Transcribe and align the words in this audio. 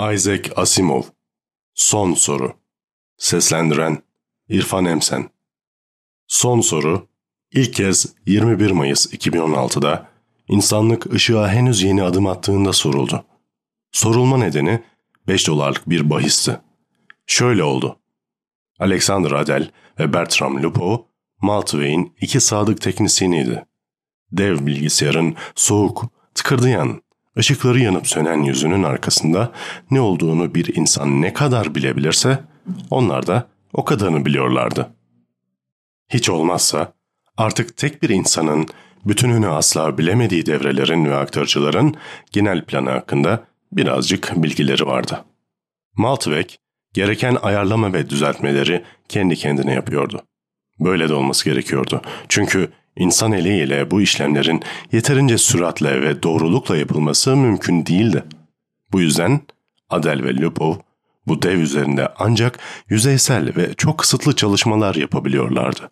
Isaac 0.00 0.50
Asimov 0.56 1.02
Son 1.74 2.14
Soru 2.14 2.52
Seslendiren 3.16 4.02
İrfan 4.48 4.84
Emsen 4.84 5.30
Son 6.26 6.60
soru 6.60 7.08
ilk 7.52 7.74
kez 7.74 8.14
21 8.26 8.70
Mayıs 8.70 9.06
2016'da 9.06 10.08
insanlık 10.48 11.14
ışığa 11.14 11.48
henüz 11.48 11.82
yeni 11.82 12.02
adım 12.02 12.26
attığında 12.26 12.72
soruldu. 12.72 13.24
Sorulma 13.92 14.38
nedeni 14.38 14.82
5 15.28 15.48
dolarlık 15.48 15.90
bir 15.90 16.10
bahisti. 16.10 16.58
Şöyle 17.26 17.62
oldu. 17.62 17.98
Alexander 18.78 19.30
Adel 19.30 19.70
ve 19.98 20.12
Bertram 20.12 20.62
Lupo, 20.62 21.06
Maltway'in 21.40 22.16
iki 22.20 22.40
sadık 22.40 22.80
teknisyeniydi. 22.80 23.66
Dev 24.32 24.66
bilgisayarın 24.66 25.36
soğuk, 25.54 26.04
tıkırdayan, 26.34 27.02
ışıkları 27.38 27.80
yanıp 27.80 28.06
sönen 28.06 28.42
yüzünün 28.42 28.82
arkasında 28.82 29.52
ne 29.90 30.00
olduğunu 30.00 30.54
bir 30.54 30.76
insan 30.76 31.22
ne 31.22 31.32
kadar 31.32 31.74
bilebilirse, 31.74 32.38
onlar 32.90 33.26
da 33.26 33.48
o 33.72 33.84
kadarını 33.84 34.26
biliyorlardı. 34.26 34.90
Hiç 36.08 36.30
olmazsa 36.30 36.92
artık 37.36 37.76
tek 37.76 38.02
bir 38.02 38.08
insanın 38.08 38.66
bütününü 39.04 39.48
asla 39.48 39.98
bilemediği 39.98 40.46
devrelerin 40.46 41.04
ve 41.04 41.16
aktarıcıların 41.16 41.94
genel 42.32 42.64
planı 42.64 42.90
hakkında 42.90 43.44
birazcık 43.72 44.32
bilgileri 44.36 44.86
vardı. 44.86 45.24
Maltweg 45.96 46.46
gereken 46.94 47.36
ayarlama 47.42 47.92
ve 47.92 48.10
düzeltmeleri 48.10 48.84
kendi 49.08 49.36
kendine 49.36 49.72
yapıyordu. 49.72 50.22
Böyle 50.80 51.08
de 51.08 51.14
olması 51.14 51.44
gerekiyordu. 51.44 52.02
Çünkü 52.28 52.70
insan 52.96 53.32
eliyle 53.32 53.90
bu 53.90 54.02
işlemlerin 54.02 54.62
yeterince 54.92 55.38
süratle 55.38 56.02
ve 56.02 56.22
doğrulukla 56.22 56.76
yapılması 56.76 57.36
mümkün 57.36 57.86
değildi. 57.86 58.24
Bu 58.92 59.00
yüzden 59.00 59.40
Adel 59.90 60.24
ve 60.24 60.36
Lupov 60.36 60.74
bu 61.26 61.42
dev 61.42 61.58
üzerinde 61.58 62.08
ancak 62.18 62.58
yüzeysel 62.88 63.56
ve 63.56 63.74
çok 63.74 63.98
kısıtlı 63.98 64.36
çalışmalar 64.36 64.94
yapabiliyorlardı. 64.94 65.90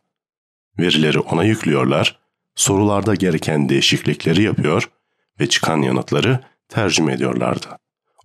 Verileri 0.79 1.19
ona 1.19 1.45
yüklüyorlar, 1.45 2.19
sorularda 2.55 3.15
gereken 3.15 3.69
değişiklikleri 3.69 4.43
yapıyor 4.43 4.91
ve 5.41 5.49
çıkan 5.49 5.83
yanıtları 5.83 6.41
tercüme 6.69 7.13
ediyorlardı. 7.13 7.67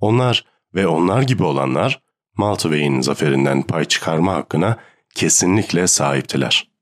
Onlar 0.01 0.45
ve 0.75 0.87
onlar 0.87 1.21
gibi 1.21 1.43
olanlar 1.43 2.01
Maltwey'in 2.37 3.01
zaferinden 3.01 3.61
pay 3.61 3.85
çıkarma 3.85 4.33
hakkına 4.33 4.77
kesinlikle 5.15 5.87
sahiptiler. 5.87 6.72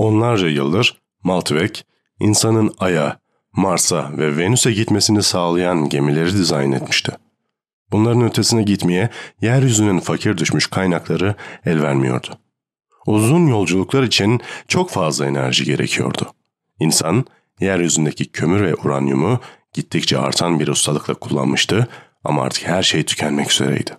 Onlarca 0.00 0.48
yıldır 0.48 1.00
Maltweg, 1.22 1.74
insanın 2.20 2.74
Ay'a, 2.78 3.20
Mars'a 3.52 4.18
ve 4.18 4.36
Venüs'e 4.36 4.72
gitmesini 4.72 5.22
sağlayan 5.22 5.88
gemileri 5.88 6.32
dizayn 6.32 6.72
etmişti. 6.72 7.12
Bunların 7.92 8.22
ötesine 8.22 8.62
gitmeye 8.62 9.10
yeryüzünün 9.40 10.00
fakir 10.00 10.38
düşmüş 10.38 10.66
kaynakları 10.66 11.34
el 11.66 11.82
vermiyordu. 11.82 12.28
Uzun 13.06 13.46
yolculuklar 13.46 14.02
için 14.02 14.40
çok 14.68 14.90
fazla 14.90 15.26
enerji 15.26 15.64
gerekiyordu. 15.64 16.32
İnsan, 16.78 17.24
yeryüzündeki 17.60 18.32
kömür 18.32 18.60
ve 18.60 18.74
uranyumu 18.74 19.40
gittikçe 19.72 20.18
artan 20.18 20.60
bir 20.60 20.68
ustalıkla 20.68 21.14
kullanmıştı 21.14 21.88
ama 22.24 22.42
artık 22.42 22.66
her 22.66 22.82
şey 22.82 23.02
tükenmek 23.02 23.52
üzereydi. 23.52 23.96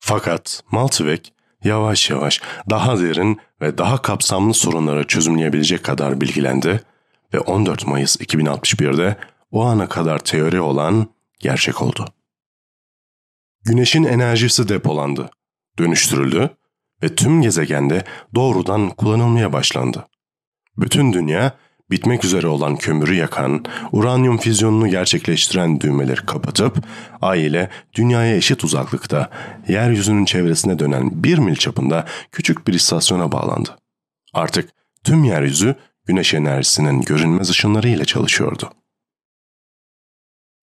Fakat 0.00 0.62
Maltweg 0.70 1.20
yavaş 1.64 2.10
yavaş 2.10 2.40
daha 2.70 3.00
derin 3.00 3.40
ve 3.60 3.78
daha 3.78 4.02
kapsamlı 4.02 4.54
sorunları 4.54 5.06
çözümleyebilecek 5.06 5.84
kadar 5.84 6.20
bilgilendi 6.20 6.80
ve 7.34 7.40
14 7.40 7.86
Mayıs 7.86 8.16
2061'de 8.16 9.16
o 9.50 9.64
ana 9.64 9.88
kadar 9.88 10.18
teori 10.18 10.60
olan 10.60 11.08
gerçek 11.38 11.82
oldu. 11.82 12.04
Güneşin 13.64 14.04
enerjisi 14.04 14.68
depolandı, 14.68 15.30
dönüştürüldü 15.78 16.50
ve 17.02 17.14
tüm 17.14 17.42
gezegende 17.42 18.04
doğrudan 18.34 18.90
kullanılmaya 18.90 19.52
başlandı. 19.52 20.06
Bütün 20.76 21.12
dünya 21.12 21.52
bitmek 21.90 22.24
üzere 22.24 22.46
olan 22.46 22.76
kömürü 22.76 23.14
yakan, 23.14 23.64
uranyum 23.92 24.38
füzyonunu 24.38 24.88
gerçekleştiren 24.88 25.80
düğmeleri 25.80 26.26
kapatıp, 26.26 26.84
ay 27.20 27.46
ile 27.46 27.70
dünyaya 27.94 28.36
eşit 28.36 28.64
uzaklıkta, 28.64 29.30
yeryüzünün 29.68 30.24
çevresine 30.24 30.78
dönen 30.78 31.24
bir 31.24 31.38
mil 31.38 31.56
çapında 31.56 32.06
küçük 32.32 32.68
bir 32.68 32.74
istasyona 32.74 33.32
bağlandı. 33.32 33.78
Artık 34.34 34.70
tüm 35.04 35.24
yeryüzü 35.24 35.74
güneş 36.06 36.34
enerjisinin 36.34 37.00
görünmez 37.00 37.50
ışınları 37.50 37.88
ile 37.88 38.04
çalışıyordu. 38.04 38.70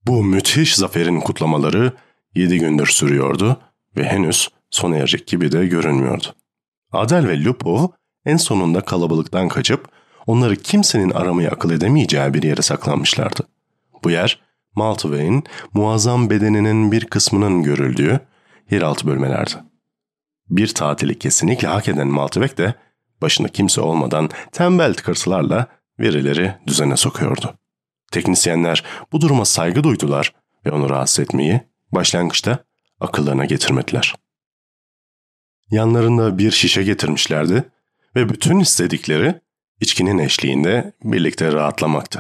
Bu 0.06 0.24
müthiş 0.24 0.76
zaferin 0.76 1.20
kutlamaları 1.20 1.94
7 2.36 2.60
gündür 2.60 2.88
sürüyordu 2.88 3.62
ve 3.98 4.04
henüz 4.04 4.50
sona 4.70 4.98
erecek 4.98 5.28
gibi 5.28 5.52
de 5.52 5.66
görünmüyordu. 5.66 6.28
Adel 6.92 7.28
ve 7.28 7.44
Lupov 7.44 7.88
en 8.26 8.38
sonunda 8.38 8.82
kalabalıktan 8.82 9.48
kaçıp 9.48 9.97
onları 10.28 10.56
kimsenin 10.56 11.10
aramayı 11.10 11.50
akıl 11.50 11.72
edemeyeceği 11.72 12.34
bir 12.34 12.44
yere 12.44 12.62
saklanmışlardı. 12.62 13.48
Bu 14.04 14.12
yer 14.12 14.40
Maltway'in 14.76 15.44
muazzam 15.74 16.30
bedeninin 16.30 16.92
bir 16.92 17.06
kısmının 17.06 17.64
görüldüğü 17.64 18.20
yeraltı 18.72 19.08
bölmelerdi. 19.08 19.56
Bir 20.50 20.68
tatili 20.68 21.20
kesinlikle 21.20 21.68
hak 21.68 21.88
eden 21.88 22.08
Maltweg 22.08 22.58
de 22.58 22.74
başında 23.22 23.48
kimse 23.48 23.82
olmadan 23.82 24.30
tembel 24.52 24.94
tıkırtılarla 24.94 25.68
verileri 26.00 26.56
düzene 26.68 26.98
sokuyordu. 26.98 27.54
Teknisyenler 28.12 28.84
bu 29.12 29.22
duruma 29.22 29.46
saygı 29.46 29.84
duydular 29.84 30.34
ve 30.66 30.72
onu 30.72 30.90
rahatsız 30.90 31.20
etmeyi 31.20 31.62
başlangıçta 31.92 32.60
akıllarına 33.00 33.46
getirmediler. 33.46 34.16
Yanlarında 35.72 36.38
bir 36.38 36.52
şişe 36.52 36.84
getirmişlerdi 36.84 37.64
ve 38.16 38.30
bütün 38.30 38.60
istedikleri 38.60 39.42
içkinin 39.82 40.18
eşliğinde 40.18 40.94
birlikte 41.04 41.52
rahatlamaktı. 41.52 42.20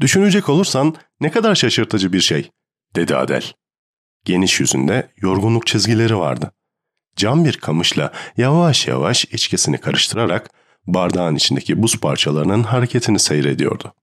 Düşünecek 0.00 0.48
olursan 0.48 0.94
ne 1.20 1.30
kadar 1.30 1.54
şaşırtıcı 1.54 2.12
bir 2.12 2.20
şey, 2.20 2.50
dedi 2.96 3.16
Adel. 3.16 3.52
Geniş 4.24 4.60
yüzünde 4.60 5.12
yorgunluk 5.16 5.66
çizgileri 5.66 6.18
vardı. 6.18 6.52
Cam 7.16 7.44
bir 7.44 7.56
kamışla 7.56 8.12
yavaş 8.36 8.88
yavaş 8.88 9.24
içkisini 9.24 9.78
karıştırarak 9.78 10.50
bardağın 10.86 11.34
içindeki 11.34 11.82
buz 11.82 12.00
parçalarının 12.00 12.62
hareketini 12.62 13.18
seyrediyordu. 13.18 13.94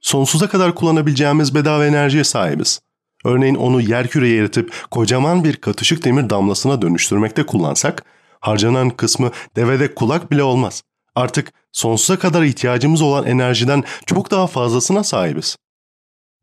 Sonsuza 0.00 0.48
kadar 0.48 0.74
kullanabileceğimiz 0.74 1.54
bedava 1.54 1.86
enerjiye 1.86 2.24
sahibiz. 2.24 2.80
Örneğin 3.24 3.54
onu 3.54 3.80
yerküreye 3.80 4.38
eritip 4.40 4.74
kocaman 4.90 5.44
bir 5.44 5.56
katışık 5.56 6.04
demir 6.04 6.30
damlasına 6.30 6.82
dönüştürmekte 6.82 7.46
kullansak, 7.46 8.04
harcanan 8.42 8.90
kısmı 8.90 9.30
devede 9.56 9.94
kulak 9.94 10.30
bile 10.30 10.42
olmaz. 10.42 10.82
Artık 11.14 11.52
sonsuza 11.72 12.18
kadar 12.18 12.42
ihtiyacımız 12.42 13.02
olan 13.02 13.26
enerjiden 13.26 13.84
çok 14.06 14.30
daha 14.30 14.46
fazlasına 14.46 15.04
sahibiz. 15.04 15.56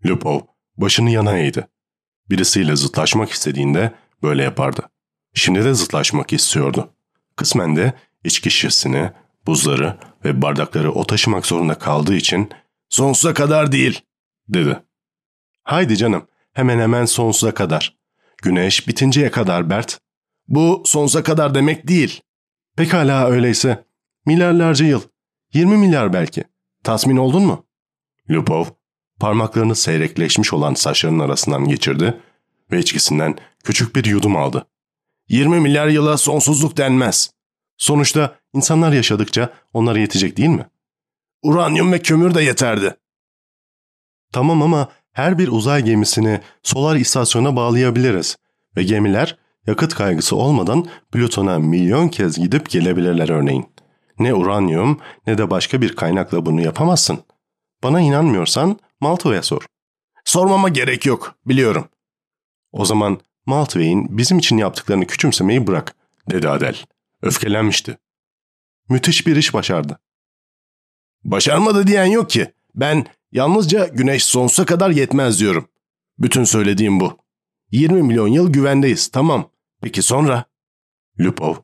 Lupov 0.06 0.40
başını 0.78 1.10
yana 1.10 1.38
eğdi. 1.38 1.68
Birisiyle 2.30 2.76
zıtlaşmak 2.76 3.30
istediğinde 3.30 3.94
böyle 4.24 4.44
yapardı. 4.44 4.90
Şimdi 5.34 5.66
de 5.66 5.74
zıtlaşmak 5.74 6.34
istiyordu. 6.34 6.94
Kısmen 7.36 7.76
de 7.76 7.94
içki 8.24 8.52
şişesini, 8.52 9.12
buzları 9.46 9.98
ve 10.26 10.42
bardakları 10.42 10.92
o 10.92 11.08
taşımak 11.08 11.46
zorunda 11.46 11.76
kaldığı 11.76 12.16
için 12.16 12.50
''Sonsuza 12.90 13.34
kadar 13.34 13.72
değil'' 13.72 14.04
dedi. 14.48 14.80
''Haydi 15.64 15.98
canım, 15.98 16.28
hemen 16.54 16.80
hemen 16.80 17.06
sonsuza 17.06 17.54
kadar. 17.54 17.96
Güneş 18.38 18.88
bitinceye 18.88 19.32
kadar 19.32 19.70
Bert. 19.70 20.00
Bu 20.50 20.84
sonsuza 20.86 21.24
kadar 21.24 21.56
demek 21.56 21.88
değil. 21.88 22.22
Pekala 22.78 23.28
öyleyse. 23.28 23.86
Milyarlarca 24.26 24.86
yıl. 24.86 25.02
20 25.54 25.78
milyar 25.78 26.14
belki. 26.14 26.44
Tasmin 26.84 27.18
oldun 27.18 27.44
mu? 27.44 27.66
Lupov 28.30 28.66
parmaklarını 29.20 29.76
seyrekleşmiş 29.76 30.54
olan 30.54 30.74
saçlarının 30.74 31.20
arasından 31.20 31.68
geçirdi 31.68 32.22
ve 32.72 32.80
içkisinden 32.80 33.36
küçük 33.64 33.96
bir 33.96 34.06
yudum 34.06 34.38
aldı. 34.38 34.68
20 35.30 35.60
milyar 35.60 35.88
yıla 35.88 36.18
sonsuzluk 36.18 36.78
denmez. 36.78 37.32
Sonuçta 37.78 38.36
insanlar 38.54 38.92
yaşadıkça 38.92 39.54
onlara 39.74 40.00
yetecek 40.00 40.38
değil 40.38 40.50
mi? 40.50 40.66
Uranyum 41.42 41.92
ve 41.92 42.00
kömür 42.00 42.36
de 42.36 42.44
yeterdi. 42.44 42.96
Tamam 44.32 44.62
ama 44.62 44.90
her 45.12 45.38
bir 45.38 45.48
uzay 45.48 45.84
gemisini 45.84 46.42
solar 46.64 46.96
istasyona 46.96 47.56
bağlayabiliriz 47.56 48.38
ve 48.78 48.84
gemiler 48.84 49.38
yakıt 49.70 49.94
kaygısı 49.94 50.36
olmadan 50.36 50.88
Plüton'a 51.12 51.60
milyon 51.60 52.08
kez 52.08 52.38
gidip 52.38 52.70
gelebilirler 52.70 53.30
örneğin. 53.30 53.66
Ne 54.20 54.34
uranyum 54.34 55.00
ne 55.28 55.38
de 55.38 55.50
başka 55.50 55.82
bir 55.82 55.96
kaynakla 55.96 56.46
bunu 56.46 56.62
yapamazsın. 56.62 57.20
Bana 57.84 58.02
inanmıyorsan 58.02 58.80
Malta'ya 59.00 59.44
sor. 59.44 59.66
Sormama 60.26 60.70
gerek 60.70 61.06
yok, 61.06 61.36
biliyorum. 61.46 61.88
O 62.72 62.86
zaman 62.86 63.20
Maltwey'in 63.46 64.18
bizim 64.18 64.38
için 64.38 64.58
yaptıklarını 64.58 65.08
küçümsemeyi 65.08 65.68
bırak, 65.68 65.96
dedi 66.32 66.50
Adel. 66.50 66.76
Öfkelenmişti. 67.22 67.98
Müthiş 68.90 69.28
bir 69.28 69.36
iş 69.36 69.54
başardı. 69.54 70.00
Başarmadı 71.24 71.88
diyen 71.88 72.06
yok 72.06 72.30
ki. 72.30 72.54
Ben 72.76 73.06
yalnızca 73.32 73.88
güneş 73.88 74.26
sonsuza 74.26 74.66
kadar 74.66 74.90
yetmez 74.90 75.40
diyorum. 75.40 75.68
Bütün 76.20 76.44
söylediğim 76.44 77.00
bu. 77.00 77.18
20 77.72 78.04
milyon 78.04 78.28
yıl 78.28 78.54
güvendeyiz, 78.54 79.08
tamam. 79.08 79.50
Peki 79.82 80.02
sonra? 80.02 80.46
Lupov 81.20 81.56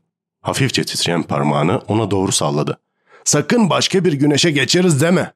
hafifçe 0.41 0.83
titreyen 0.83 1.23
parmağını 1.23 1.77
ona 1.77 2.11
doğru 2.11 2.31
salladı. 2.31 2.79
Sakın 3.23 3.69
başka 3.69 4.05
bir 4.05 4.13
güneşe 4.13 4.51
geçeriz 4.51 5.01
deme. 5.01 5.33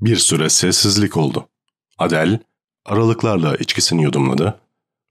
Bir 0.00 0.16
süre 0.16 0.48
sessizlik 0.48 1.16
oldu. 1.16 1.48
Adel 1.98 2.38
aralıklarla 2.84 3.56
içkisini 3.56 4.02
yudumladı 4.02 4.60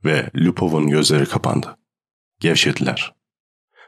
ve 0.05 0.29
Lupov'un 0.35 0.87
gözleri 0.87 1.25
kapandı. 1.25 1.77
Gevşediler. 2.39 3.13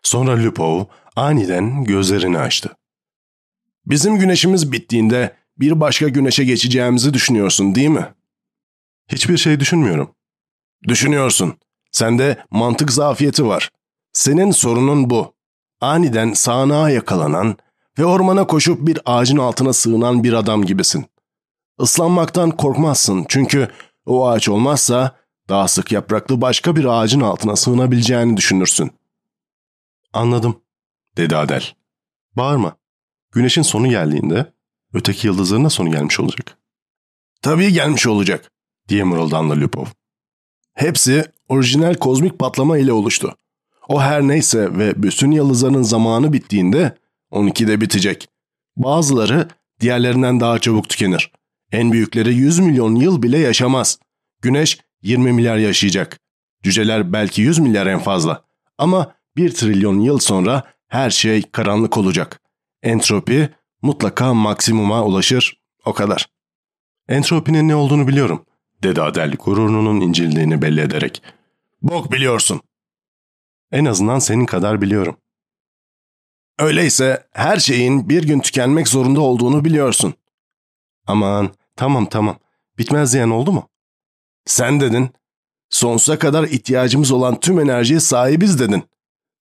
Sonra 0.03 0.43
Lupov 0.43 0.85
aniden 1.15 1.83
gözlerini 1.83 2.37
açtı. 2.37 2.77
Bizim 3.85 4.19
güneşimiz 4.19 4.71
bittiğinde 4.71 5.35
bir 5.57 5.79
başka 5.79 6.09
güneşe 6.09 6.43
geçeceğimizi 6.43 7.13
düşünüyorsun 7.13 7.75
değil 7.75 7.89
mi? 7.89 8.13
Hiçbir 9.07 9.37
şey 9.37 9.59
düşünmüyorum. 9.59 10.15
Düşünüyorsun. 10.87 11.57
Sende 11.91 12.45
mantık 12.51 12.91
zafiyeti 12.91 13.45
var. 13.45 13.69
Senin 14.13 14.51
sorunun 14.51 15.09
bu. 15.09 15.33
Aniden 15.81 16.33
sağanağa 16.33 16.89
yakalanan 16.89 17.57
ve 17.99 18.05
ormana 18.05 18.47
koşup 18.47 18.87
bir 18.87 18.99
ağacın 19.05 19.37
altına 19.37 19.73
sığınan 19.73 20.23
bir 20.23 20.33
adam 20.33 20.65
gibisin. 20.65 21.05
Islanmaktan 21.79 22.51
korkmazsın 22.51 23.25
çünkü 23.29 23.67
o 24.05 24.27
ağaç 24.27 24.49
olmazsa 24.49 25.15
daha 25.49 25.67
sık 25.67 25.91
yapraklı 25.91 26.41
başka 26.41 26.75
bir 26.75 26.85
ağacın 26.85 27.21
altına 27.21 27.55
sığınabileceğini 27.55 28.37
düşünürsün. 28.37 28.91
Anladım, 30.13 30.61
dedi 31.17 31.35
Adel. 31.37 31.73
Bağırma. 32.35 32.77
Güneşin 33.31 33.61
sonu 33.61 33.89
geldiğinde 33.89 34.53
öteki 34.93 35.27
yıldızların 35.27 35.65
da 35.65 35.69
sonu 35.69 35.91
gelmiş 35.91 36.19
olacak. 36.19 36.57
Tabii 37.41 37.73
gelmiş 37.73 38.07
olacak, 38.07 38.51
diye 38.87 39.03
mırıldandı 39.03 39.61
Lupov. 39.61 39.85
Hepsi 40.73 41.31
orijinal 41.51 41.93
kozmik 41.93 42.39
patlama 42.39 42.77
ile 42.77 42.93
oluştu. 42.93 43.35
O 43.87 44.01
her 44.01 44.21
neyse 44.21 44.77
ve 44.77 45.03
bütün 45.03 45.31
yıldızların 45.31 45.81
zamanı 45.81 46.33
bittiğinde 46.33 46.97
12'de 47.31 47.81
bitecek. 47.81 48.29
Bazıları 48.77 49.47
diğerlerinden 49.79 50.39
daha 50.39 50.59
çabuk 50.59 50.89
tükenir. 50.89 51.31
En 51.71 51.91
büyükleri 51.91 52.33
100 52.33 52.59
milyon 52.59 52.95
yıl 52.95 53.23
bile 53.23 53.37
yaşamaz. 53.37 53.99
Güneş 54.41 54.79
20 55.01 55.33
milyar 55.33 55.57
yaşayacak. 55.57 56.19
Cüceler 56.63 57.13
belki 57.13 57.41
100 57.41 57.59
milyar 57.59 57.87
en 57.87 57.99
fazla. 57.99 58.43
Ama 58.77 59.15
1 59.35 59.53
trilyon 59.53 59.99
yıl 59.99 60.19
sonra 60.19 60.63
her 60.87 61.09
şey 61.09 61.41
karanlık 61.41 61.97
olacak. 61.97 62.41
Entropi 62.83 63.49
mutlaka 63.81 64.33
maksimuma 64.33 65.03
ulaşır. 65.03 65.61
O 65.85 65.93
kadar. 65.93 66.27
Entropinin 67.07 67.67
ne 67.67 67.75
olduğunu 67.75 68.07
biliyorum, 68.07 68.45
dedi 68.83 69.01
Adel 69.01 69.31
gururunun 69.31 70.01
incildiğini 70.01 70.61
belli 70.61 70.81
ederek. 70.81 71.21
Bok 71.81 72.11
biliyorsun. 72.11 72.61
En 73.71 73.85
azından 73.85 74.19
senin 74.19 74.45
kadar 74.45 74.81
biliyorum. 74.81 75.17
Öyleyse 76.59 77.27
her 77.31 77.57
şeyin 77.57 78.09
bir 78.09 78.23
gün 78.23 78.39
tükenmek 78.39 78.87
zorunda 78.87 79.21
olduğunu 79.21 79.65
biliyorsun. 79.65 80.13
Aman 81.07 81.53
tamam 81.75 82.05
tamam. 82.05 82.39
Bitmez 82.77 83.13
diyen 83.13 83.29
oldu 83.29 83.51
mu? 83.51 83.69
Sen 84.45 84.79
dedin. 84.79 85.09
Sonsuza 85.69 86.19
kadar 86.19 86.43
ihtiyacımız 86.43 87.11
olan 87.11 87.39
tüm 87.39 87.59
enerjiye 87.59 87.99
sahibiz 87.99 88.59
dedin. 88.59 88.83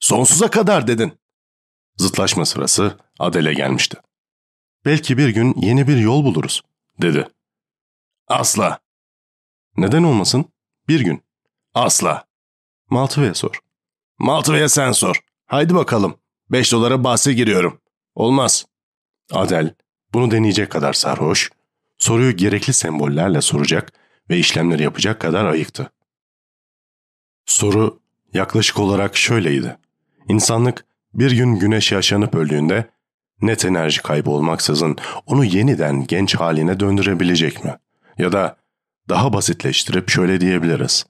Sonsuza 0.01 0.51
kadar 0.51 0.87
dedin. 0.87 1.13
Zıtlaşma 1.97 2.47
sırası 2.47 2.99
Adele 3.19 3.55
gelmişti. 3.55 3.97
Belki 4.85 5.19
bir 5.19 5.29
gün 5.29 5.55
yeni 5.57 5.89
bir 5.89 5.97
yol 5.97 6.25
buluruz, 6.25 6.63
dedi. 7.03 7.29
Asla. 8.27 8.79
Neden 9.77 10.03
olmasın? 10.03 10.45
Bir 10.89 11.01
gün. 11.01 11.23
Asla. 11.75 12.30
Maltıve'ye 12.91 13.35
sor. 13.35 13.61
Maltıve'ye 14.19 14.69
sen 14.69 14.93
sor. 14.93 15.21
Haydi 15.47 15.75
bakalım. 15.75 16.15
Beş 16.51 16.73
dolara 16.73 17.05
bahse 17.05 17.33
giriyorum. 17.33 17.81
Olmaz. 18.15 18.67
Adel, 19.33 19.75
bunu 20.13 20.31
deneyecek 20.31 20.71
kadar 20.71 20.93
sarhoş, 20.93 21.51
soruyu 21.99 22.37
gerekli 22.37 22.73
sembollerle 22.73 23.41
soracak 23.41 23.93
ve 24.31 24.39
işlemleri 24.39 24.83
yapacak 24.83 25.21
kadar 25.21 25.45
ayıktı. 25.45 25.91
Soru 27.47 28.01
yaklaşık 28.35 28.79
olarak 28.79 29.17
şöyleydi. 29.17 29.77
İnsanlık 30.29 30.85
bir 31.15 31.31
gün 31.31 31.55
güneş 31.55 31.93
yaşanıp 31.93 32.35
öldüğünde 32.35 32.91
net 33.43 33.65
enerji 33.65 34.03
kaybı 34.03 34.31
olmaksızın 34.31 34.97
onu 35.27 35.45
yeniden 35.45 36.07
genç 36.07 36.35
haline 36.35 36.81
döndürebilecek 36.81 37.65
mi? 37.65 37.77
Ya 38.19 38.33
da 38.33 38.57
daha 39.09 39.33
basitleştirip 39.33 40.11
şöyle 40.11 40.41
diyebiliriz. 40.41 41.07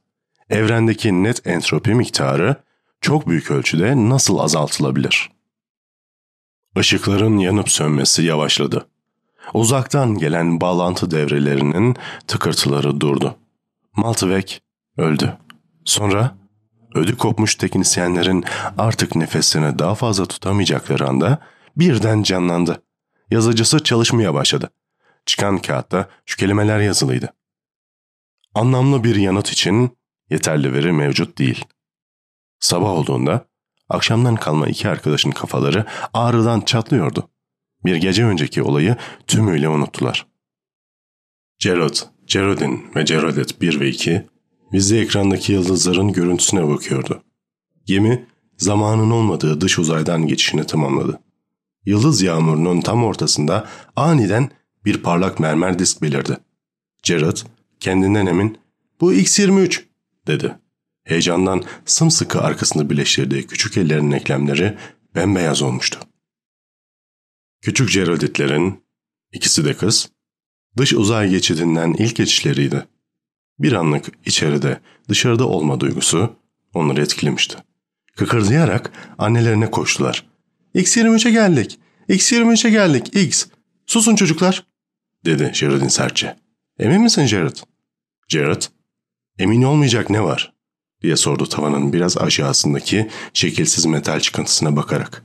Evrendeki 0.50 1.22
net 1.22 1.46
entropi 1.46 1.94
miktarı 1.94 2.56
çok 3.00 3.28
büyük 3.28 3.50
ölçüde 3.50 4.08
nasıl 4.08 4.38
azaltılabilir? 4.38 5.30
Işıkların 6.76 7.38
yanıp 7.38 7.68
sönmesi 7.68 8.22
yavaşladı. 8.22 8.86
Uzaktan 9.54 10.18
gelen 10.18 10.60
bağlantı 10.60 11.10
devrelerinin 11.10 11.96
tıkırtıları 12.26 13.00
durdu. 13.00 13.36
Maltvek 13.96 14.62
öldü. 14.96 15.36
Sonra 15.84 16.36
ödü 16.94 17.16
kopmuş 17.16 17.54
teknisyenlerin 17.54 18.44
artık 18.78 19.16
nefesini 19.16 19.78
daha 19.78 19.94
fazla 19.94 20.26
tutamayacakları 20.26 21.08
anda 21.08 21.38
birden 21.76 22.22
canlandı. 22.22 22.82
Yazıcısı 23.30 23.82
çalışmaya 23.82 24.34
başladı. 24.34 24.70
Çıkan 25.26 25.58
kağıtta 25.58 26.08
şu 26.26 26.36
kelimeler 26.36 26.80
yazılıydı. 26.80 27.32
Anlamlı 28.54 29.04
bir 29.04 29.16
yanıt 29.16 29.52
için 29.52 29.99
yeterli 30.30 30.72
veri 30.72 30.92
mevcut 30.92 31.38
değil. 31.38 31.64
Sabah 32.60 32.90
olduğunda 32.90 33.46
akşamdan 33.88 34.36
kalma 34.36 34.66
iki 34.66 34.88
arkadaşın 34.88 35.30
kafaları 35.30 35.86
ağrıdan 36.14 36.60
çatlıyordu. 36.60 37.28
Bir 37.84 37.96
gece 37.96 38.24
önceki 38.24 38.62
olayı 38.62 38.96
tümüyle 39.26 39.68
unuttular. 39.68 40.26
Gerald, 41.58 41.96
Geraldine 42.26 42.80
ve 42.96 43.02
Geraldette 43.02 43.60
1 43.60 43.80
ve 43.80 43.88
2 43.88 44.26
vize 44.72 44.98
ekrandaki 44.98 45.52
yıldızların 45.52 46.12
görüntüsüne 46.12 46.68
bakıyordu. 46.68 47.22
Gemi 47.86 48.26
zamanın 48.56 49.10
olmadığı 49.10 49.60
dış 49.60 49.78
uzaydan 49.78 50.26
geçişini 50.26 50.66
tamamladı. 50.66 51.20
Yıldız 51.86 52.22
yağmurunun 52.22 52.80
tam 52.80 53.04
ortasında 53.04 53.68
aniden 53.96 54.50
bir 54.84 55.02
parlak 55.02 55.40
mermer 55.40 55.78
disk 55.78 56.02
belirdi. 56.02 56.36
Gerald 57.02 57.36
kendinden 57.80 58.26
emin 58.26 58.58
''Bu 59.00 59.12
X-23'' 59.12 59.89
dedi. 60.26 60.58
Heyecandan 61.04 61.62
sımsıkı 61.84 62.40
arkasını 62.40 62.90
birleştirdiği 62.90 63.46
küçük 63.46 63.76
ellerinin 63.76 64.12
eklemleri 64.12 64.78
bembeyaz 65.14 65.62
olmuştu. 65.62 66.00
Küçük 67.60 67.92
Geralditlerin, 67.92 68.84
ikisi 69.32 69.64
de 69.64 69.76
kız, 69.76 70.10
dış 70.76 70.92
uzay 70.92 71.30
geçidinden 71.30 71.92
ilk 71.92 72.16
geçişleriydi. 72.16 72.86
Bir 73.58 73.72
anlık 73.72 74.06
içeride, 74.26 74.80
dışarıda 75.08 75.48
olma 75.48 75.80
duygusu 75.80 76.36
onları 76.74 77.02
etkilemişti. 77.02 77.56
Kıkırdayarak 78.16 78.92
annelerine 79.18 79.70
koştular. 79.70 80.26
X23'e 80.74 81.30
geldik, 81.30 81.78
X23'e 82.08 82.70
geldik, 82.70 83.16
X. 83.16 83.46
Susun 83.86 84.16
çocuklar, 84.16 84.66
dedi 85.24 85.50
Jared'in 85.54 85.88
sertçe. 85.88 86.36
Emin 86.78 87.02
misin 87.02 87.26
Jared? 87.26 87.56
Jared, 88.28 88.62
emin 89.40 89.62
olmayacak 89.62 90.10
ne 90.10 90.24
var? 90.24 90.52
diye 91.02 91.16
sordu 91.16 91.46
tavanın 91.46 91.92
biraz 91.92 92.18
aşağısındaki 92.18 93.08
şekilsiz 93.34 93.86
metal 93.86 94.20
çıkıntısına 94.20 94.76
bakarak. 94.76 95.24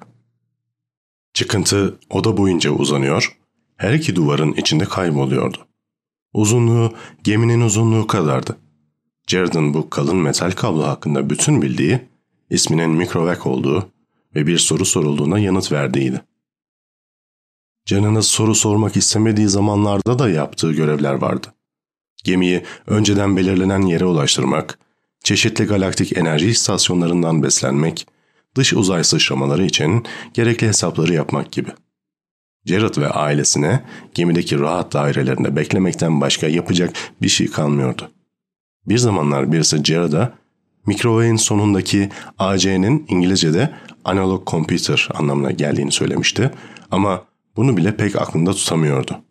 Çıkıntı 1.34 2.00
oda 2.10 2.38
boyunca 2.38 2.72
uzanıyor, 2.72 3.38
her 3.78 3.94
iki 3.94 4.16
duvarın 4.16 4.54
içinde 4.54 4.86
kayboluyordu. 4.86 5.68
Uzunluğu 6.34 6.94
geminin 7.24 7.62
uzunluğu 7.62 8.08
kadardı. 8.08 8.58
Jared'ın 9.28 9.74
bu 9.74 9.90
kalın 9.90 10.18
metal 10.18 10.52
kablo 10.52 10.84
hakkında 10.84 11.30
bütün 11.30 11.62
bildiği, 11.62 12.00
isminin 12.50 12.90
mikrovek 12.90 13.48
olduğu 13.48 13.92
ve 14.36 14.48
bir 14.48 14.58
soru 14.58 14.86
sorulduğuna 14.86 15.40
yanıt 15.40 15.72
verdiğiydi. 15.72 16.22
Canınız 17.86 18.28
soru 18.28 18.56
sormak 18.56 18.98
istemediği 18.98 19.48
zamanlarda 19.48 20.20
da 20.20 20.30
yaptığı 20.30 20.72
görevler 20.72 21.14
vardı. 21.14 21.55
Gemiyi 22.26 22.64
önceden 22.88 23.38
belirlenen 23.38 23.82
yere 23.82 24.06
ulaştırmak, 24.06 24.80
çeşitli 25.24 25.66
galaktik 25.66 26.18
enerji 26.18 26.48
istasyonlarından 26.48 27.44
beslenmek, 27.44 28.08
dış 28.56 28.74
uzay 28.74 29.04
sıçramaları 29.04 29.66
için 29.66 30.06
gerekli 30.34 30.68
hesapları 30.68 31.14
yapmak 31.14 31.52
gibi. 31.52 31.70
Jared 32.66 32.98
ve 32.98 33.10
ailesine 33.10 33.84
gemideki 34.14 34.60
rahat 34.60 34.94
dairelerinde 34.94 35.56
beklemekten 35.56 36.22
başka 36.22 36.48
yapacak 36.48 36.94
bir 37.22 37.28
şey 37.28 37.48
kalmıyordu. 37.48 38.12
Bir 38.86 38.98
zamanlar 38.98 39.52
birisi 39.52 39.84
Jared'a 39.84 40.34
mikrowave'in 40.86 41.36
sonundaki 41.36 42.10
AC'nin 42.40 43.06
İngilizce'de 43.10 43.74
analog 44.06 44.48
computer 44.48 45.10
anlamına 45.14 45.52
geldiğini 45.52 45.92
söylemişti 45.92 46.52
ama 46.92 47.26
bunu 47.56 47.78
bile 47.78 47.98
pek 47.98 48.16
aklında 48.16 48.54
tutamıyordu. 48.54 49.25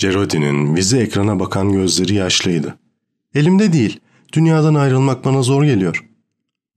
Cerodi'nin 0.00 0.76
vize 0.76 0.98
ekrana 0.98 1.40
bakan 1.40 1.72
gözleri 1.72 2.14
yaşlıydı. 2.14 2.78
Elimde 3.34 3.72
değil. 3.72 4.00
Dünyadan 4.32 4.74
ayrılmak 4.74 5.24
bana 5.24 5.42
zor 5.42 5.64
geliyor. 5.64 6.04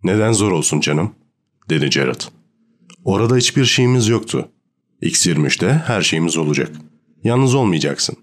Neden 0.03 0.31
zor 0.31 0.51
olsun 0.51 0.79
canım? 0.79 1.11
dedi 1.69 1.91
Jared. 1.91 2.21
Orada 3.03 3.35
hiçbir 3.35 3.65
şeyimiz 3.65 4.07
yoktu. 4.07 4.49
X23'te 5.01 5.83
her 5.87 6.01
şeyimiz 6.01 6.37
olacak. 6.37 6.71
Yalnız 7.23 7.55
olmayacaksın. 7.55 8.15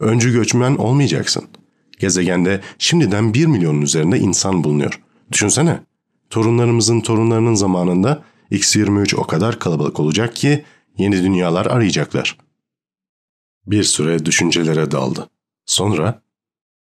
Öncü 0.00 0.32
göçmen 0.32 0.76
olmayacaksın. 0.76 1.44
Gezegende 1.98 2.60
şimdiden 2.78 3.34
bir 3.34 3.46
milyonun 3.46 3.82
üzerinde 3.82 4.18
insan 4.18 4.64
bulunuyor. 4.64 5.00
Düşünsene. 5.32 5.80
Torunlarımızın 6.30 7.00
torunlarının 7.00 7.54
zamanında 7.54 8.22
X23 8.50 9.16
o 9.16 9.26
kadar 9.26 9.58
kalabalık 9.58 10.00
olacak 10.00 10.36
ki 10.36 10.64
yeni 10.98 11.22
dünyalar 11.22 11.66
arayacaklar. 11.66 12.45
Bir 13.66 13.84
süre 13.84 14.26
düşüncelere 14.26 14.90
daldı. 14.90 15.30
Sonra, 15.66 16.22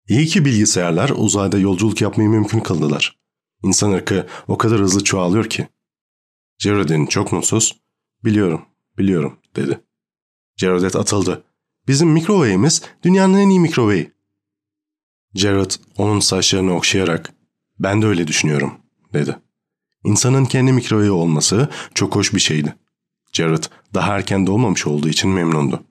iyi 0.08 0.26
ki 0.26 0.46
bilgisayarlar 0.46 1.12
uzayda 1.16 1.58
yolculuk 1.58 2.02
yapmayı 2.02 2.30
mümkün 2.30 2.60
kıldılar. 2.60 3.18
İnsan 3.64 3.92
ırkı 3.92 4.28
o 4.48 4.58
kadar 4.58 4.80
hızlı 4.80 5.04
çoğalıyor 5.04 5.50
ki. 5.50 5.68
Jared'in 6.58 7.06
çok 7.06 7.32
mutsuz, 7.32 7.80
biliyorum, 8.24 8.66
biliyorum 8.98 9.38
dedi. 9.56 9.82
Jared 10.58 10.94
atıldı. 10.94 11.44
Bizim 11.88 12.10
mikrowave'imiz 12.10 12.82
dünyanın 13.04 13.38
en 13.38 13.50
iyi 13.50 13.60
mikrowave'i. 13.60 14.12
Jared 15.36 15.72
onun 15.98 16.20
saçlarını 16.20 16.76
okşayarak 16.76 17.34
ben 17.80 18.02
de 18.02 18.06
öyle 18.06 18.28
düşünüyorum 18.28 18.74
dedi. 19.14 19.38
İnsanın 20.04 20.46
kendi 20.46 20.72
mikrowave'i 20.72 21.12
olması 21.12 21.70
çok 21.94 22.16
hoş 22.16 22.34
bir 22.34 22.40
şeydi. 22.40 22.76
Jared 23.34 23.64
daha 23.94 24.16
erken 24.16 24.48
doğmamış 24.48 24.88
olduğu 24.88 25.10
için 25.10 25.30
memnundu. 25.30 25.84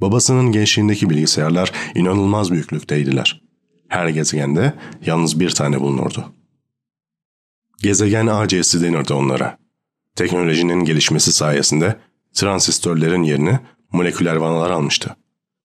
Babasının 0.00 0.52
gençliğindeki 0.52 1.10
bilgisayarlar 1.10 1.72
inanılmaz 1.94 2.50
büyüklükteydiler. 2.50 3.42
Her 3.88 4.08
gezegende 4.08 4.74
yalnız 5.06 5.40
bir 5.40 5.50
tane 5.50 5.80
bulunurdu. 5.80 6.32
Gezegen 7.82 8.26
AC'si 8.26 8.82
denirdi 8.82 9.12
onlara. 9.12 9.58
Teknolojinin 10.16 10.84
gelişmesi 10.84 11.32
sayesinde 11.32 11.96
transistörlerin 12.34 13.22
yerini 13.22 13.58
moleküler 13.92 14.36
vanalar 14.36 14.70
almıştı. 14.70 15.16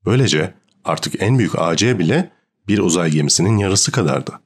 Böylece 0.06 0.54
artık 0.86 1.22
en 1.22 1.39
büyük 1.39 1.60
AC 1.60 2.00
bile 2.00 2.32
bir 2.68 2.80
uzay 2.80 3.12
gemisinin 3.12 3.58
yarısı 3.58 3.92
kadardı. 3.92 4.39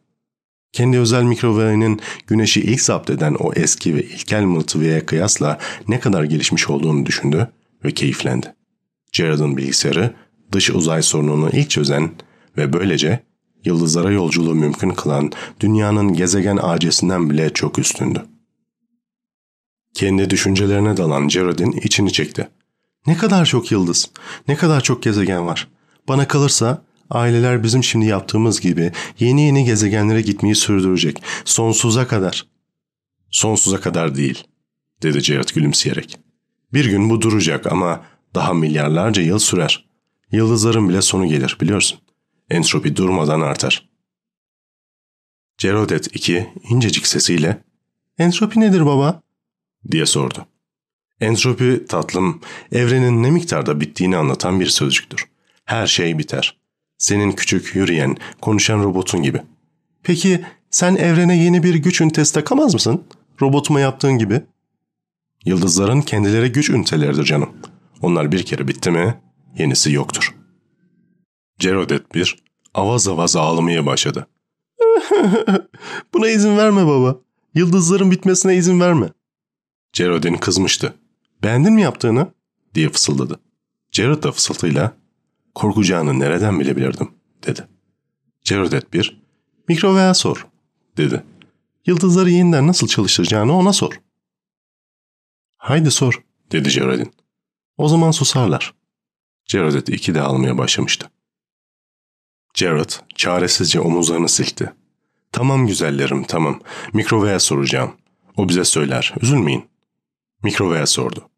Kendi 0.71 0.99
özel 0.99 1.23
mikrowave'nin 1.23 2.01
güneşi 2.27 2.61
ilk 2.61 2.81
zapt 2.81 3.09
eden 3.09 3.33
o 3.33 3.53
eski 3.53 3.95
ve 3.95 4.03
ilkel 4.03 4.43
mıhtıviyeye 4.43 5.05
kıyasla 5.05 5.59
ne 5.87 5.99
kadar 5.99 6.23
gelişmiş 6.23 6.69
olduğunu 6.69 7.05
düşündü 7.05 7.47
ve 7.85 7.91
keyiflendi. 7.91 8.58
Jared'ın 9.11 9.57
bilgisayarı 9.57 10.15
dış 10.51 10.69
uzay 10.69 11.01
sorununu 11.01 11.49
ilk 11.49 11.69
çözen 11.69 12.11
ve 12.57 12.73
böylece 12.73 13.23
yıldızlara 13.65 14.11
yolculuğu 14.11 14.55
mümkün 14.55 14.89
kılan 14.89 15.31
dünyanın 15.59 16.13
gezegen 16.13 16.57
ağacesinden 16.61 17.29
bile 17.29 17.53
çok 17.53 17.79
üstündü. 17.79 18.25
Kendi 19.93 20.29
düşüncelerine 20.29 20.97
dalan 20.97 21.29
Jared'in 21.29 21.71
içini 21.71 22.11
çekti. 22.11 22.47
Ne 23.07 23.17
kadar 23.17 23.45
çok 23.45 23.71
yıldız, 23.71 24.11
ne 24.47 24.55
kadar 24.55 24.81
çok 24.81 25.03
gezegen 25.03 25.47
var. 25.47 25.67
Bana 26.07 26.27
kalırsa 26.27 26.83
aileler 27.09 27.63
bizim 27.63 27.83
şimdi 27.83 28.05
yaptığımız 28.05 28.61
gibi 28.61 28.91
yeni 29.19 29.41
yeni 29.41 29.65
gezegenlere 29.65 30.21
gitmeyi 30.21 30.55
sürdürecek. 30.55 31.23
Sonsuza 31.45 32.07
kadar. 32.07 32.45
Sonsuza 33.31 33.81
kadar 33.81 34.15
değil, 34.15 34.43
dedi 35.03 35.21
Jared 35.21 35.49
gülümseyerek. 35.55 36.17
Bir 36.73 36.85
gün 36.85 37.09
bu 37.09 37.21
duracak 37.21 37.71
ama 37.71 38.05
daha 38.35 38.53
milyarlarca 38.53 39.21
yıl 39.21 39.39
sürer. 39.39 39.89
Yıldızların 40.31 40.89
bile 40.89 41.01
sonu 41.01 41.27
gelir 41.27 41.57
biliyorsun. 41.61 41.99
Entropi 42.49 42.95
durmadan 42.95 43.41
artar. 43.41 43.89
Cerodet 45.57 46.15
2 46.15 46.49
incecik 46.69 47.07
sesiyle 47.07 47.63
''Entropi 48.19 48.59
nedir 48.59 48.85
baba?'' 48.85 49.21
diye 49.91 50.05
sordu. 50.05 50.45
Entropi 51.21 51.85
tatlım, 51.89 52.41
evrenin 52.71 53.23
ne 53.23 53.31
miktarda 53.31 53.81
bittiğini 53.81 54.17
anlatan 54.17 54.59
bir 54.59 54.67
sözcüktür. 54.67 55.27
Her 55.65 55.87
şey 55.87 56.17
biter. 56.17 56.57
Senin 56.97 57.31
küçük, 57.31 57.75
yürüyen, 57.75 58.17
konuşan 58.41 58.83
robotun 58.83 59.23
gibi. 59.23 59.41
Peki 60.03 60.45
sen 60.71 60.95
evrene 60.95 61.43
yeni 61.43 61.63
bir 61.63 61.75
güç 61.75 62.01
ünitesi 62.01 62.33
takamaz 62.33 62.73
mısın? 62.73 63.03
Robotuma 63.41 63.79
yaptığın 63.79 64.17
gibi. 64.17 64.41
Yıldızların 65.45 66.01
kendileri 66.01 66.51
güç 66.51 66.69
üniteleridir 66.69 67.23
canım. 67.23 67.49
Onlar 68.01 68.31
bir 68.31 68.43
kere 68.43 68.67
bitti 68.67 68.91
mi 68.91 69.21
yenisi 69.57 69.91
yoktur. 69.91 70.35
Cerodet 71.59 72.15
bir 72.15 72.43
avaz 72.73 73.07
avaz 73.07 73.35
ağlamaya 73.35 73.85
başladı. 73.85 74.27
Buna 76.13 76.29
izin 76.29 76.57
verme 76.57 76.87
baba. 76.87 77.17
Yıldızların 77.53 78.11
bitmesine 78.11 78.55
izin 78.55 78.79
verme. 78.79 79.09
Cerodin 79.93 80.33
kızmıştı. 80.33 80.93
Beğendin 81.43 81.73
mi 81.73 81.81
yaptığını? 81.81 82.27
diye 82.75 82.89
fısıldadı. 82.89 83.39
Jared 83.91 84.23
da 84.23 84.31
fısıltıyla 84.31 84.97
korkacağını 85.55 86.19
nereden 86.19 86.59
bilebilirdim 86.59 87.11
dedi. 87.47 87.67
Cerodet 88.43 88.93
bir 88.93 89.21
mikroveye 89.67 90.13
sor 90.13 90.47
dedi. 90.97 91.23
Yıldızları 91.85 92.29
yeniden 92.29 92.67
nasıl 92.67 92.87
çalıştıracağını 92.87 93.57
ona 93.57 93.73
sor. 93.73 94.01
Haydi 95.57 95.91
sor 95.91 96.23
dedi 96.51 96.69
Cerodin. 96.69 97.11
O 97.79 97.87
zaman 97.87 98.11
susarlar. 98.11 98.73
Jared 99.45 99.87
iki 99.87 100.15
de 100.15 100.21
almaya 100.21 100.57
başlamıştı. 100.57 101.09
Jared 102.55 102.89
çaresizce 103.15 103.79
omuzlarını 103.79 104.29
silkti. 104.29 104.73
Tamam 105.31 105.67
güzellerim 105.67 106.23
tamam. 106.23 106.61
Mikroveye 106.93 107.39
soracağım. 107.39 107.91
O 108.37 108.49
bize 108.49 108.65
söyler. 108.65 109.13
Üzülmeyin. 109.21 109.69
Mikroveye 110.43 110.85
sordu. 110.85 111.29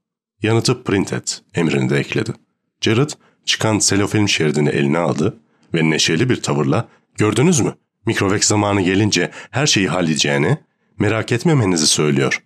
Yanıtı 0.41 0.83
print 0.83 1.13
et 1.13 1.41
emrini 1.55 1.89
de 1.89 1.97
ekledi. 1.97 2.33
Jared 2.81 3.09
çıkan 3.45 3.79
selofilm 3.79 4.29
şeridini 4.29 4.69
eline 4.69 4.97
aldı 4.97 5.39
ve 5.73 5.89
neşeli 5.89 6.29
bir 6.29 6.41
tavırla 6.41 6.87
''Gördünüz 7.17 7.59
mü? 7.59 7.75
Mikrovek 8.05 8.45
zamanı 8.45 8.81
gelince 8.81 9.31
her 9.51 9.67
şeyi 9.67 9.87
halledeceğini, 9.87 10.57
merak 10.99 11.31
etmemenizi 11.31 11.87
söylüyor.'' 11.87 12.43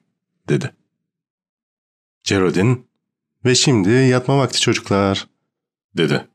dedi. 0.49 0.75
Jared'in 2.23 2.84
''Ve 3.45 3.55
şimdi 3.55 3.89
yatma 3.89 4.37
vakti 4.37 4.61
çocuklar.'' 4.61 5.27
dedi. 5.97 6.27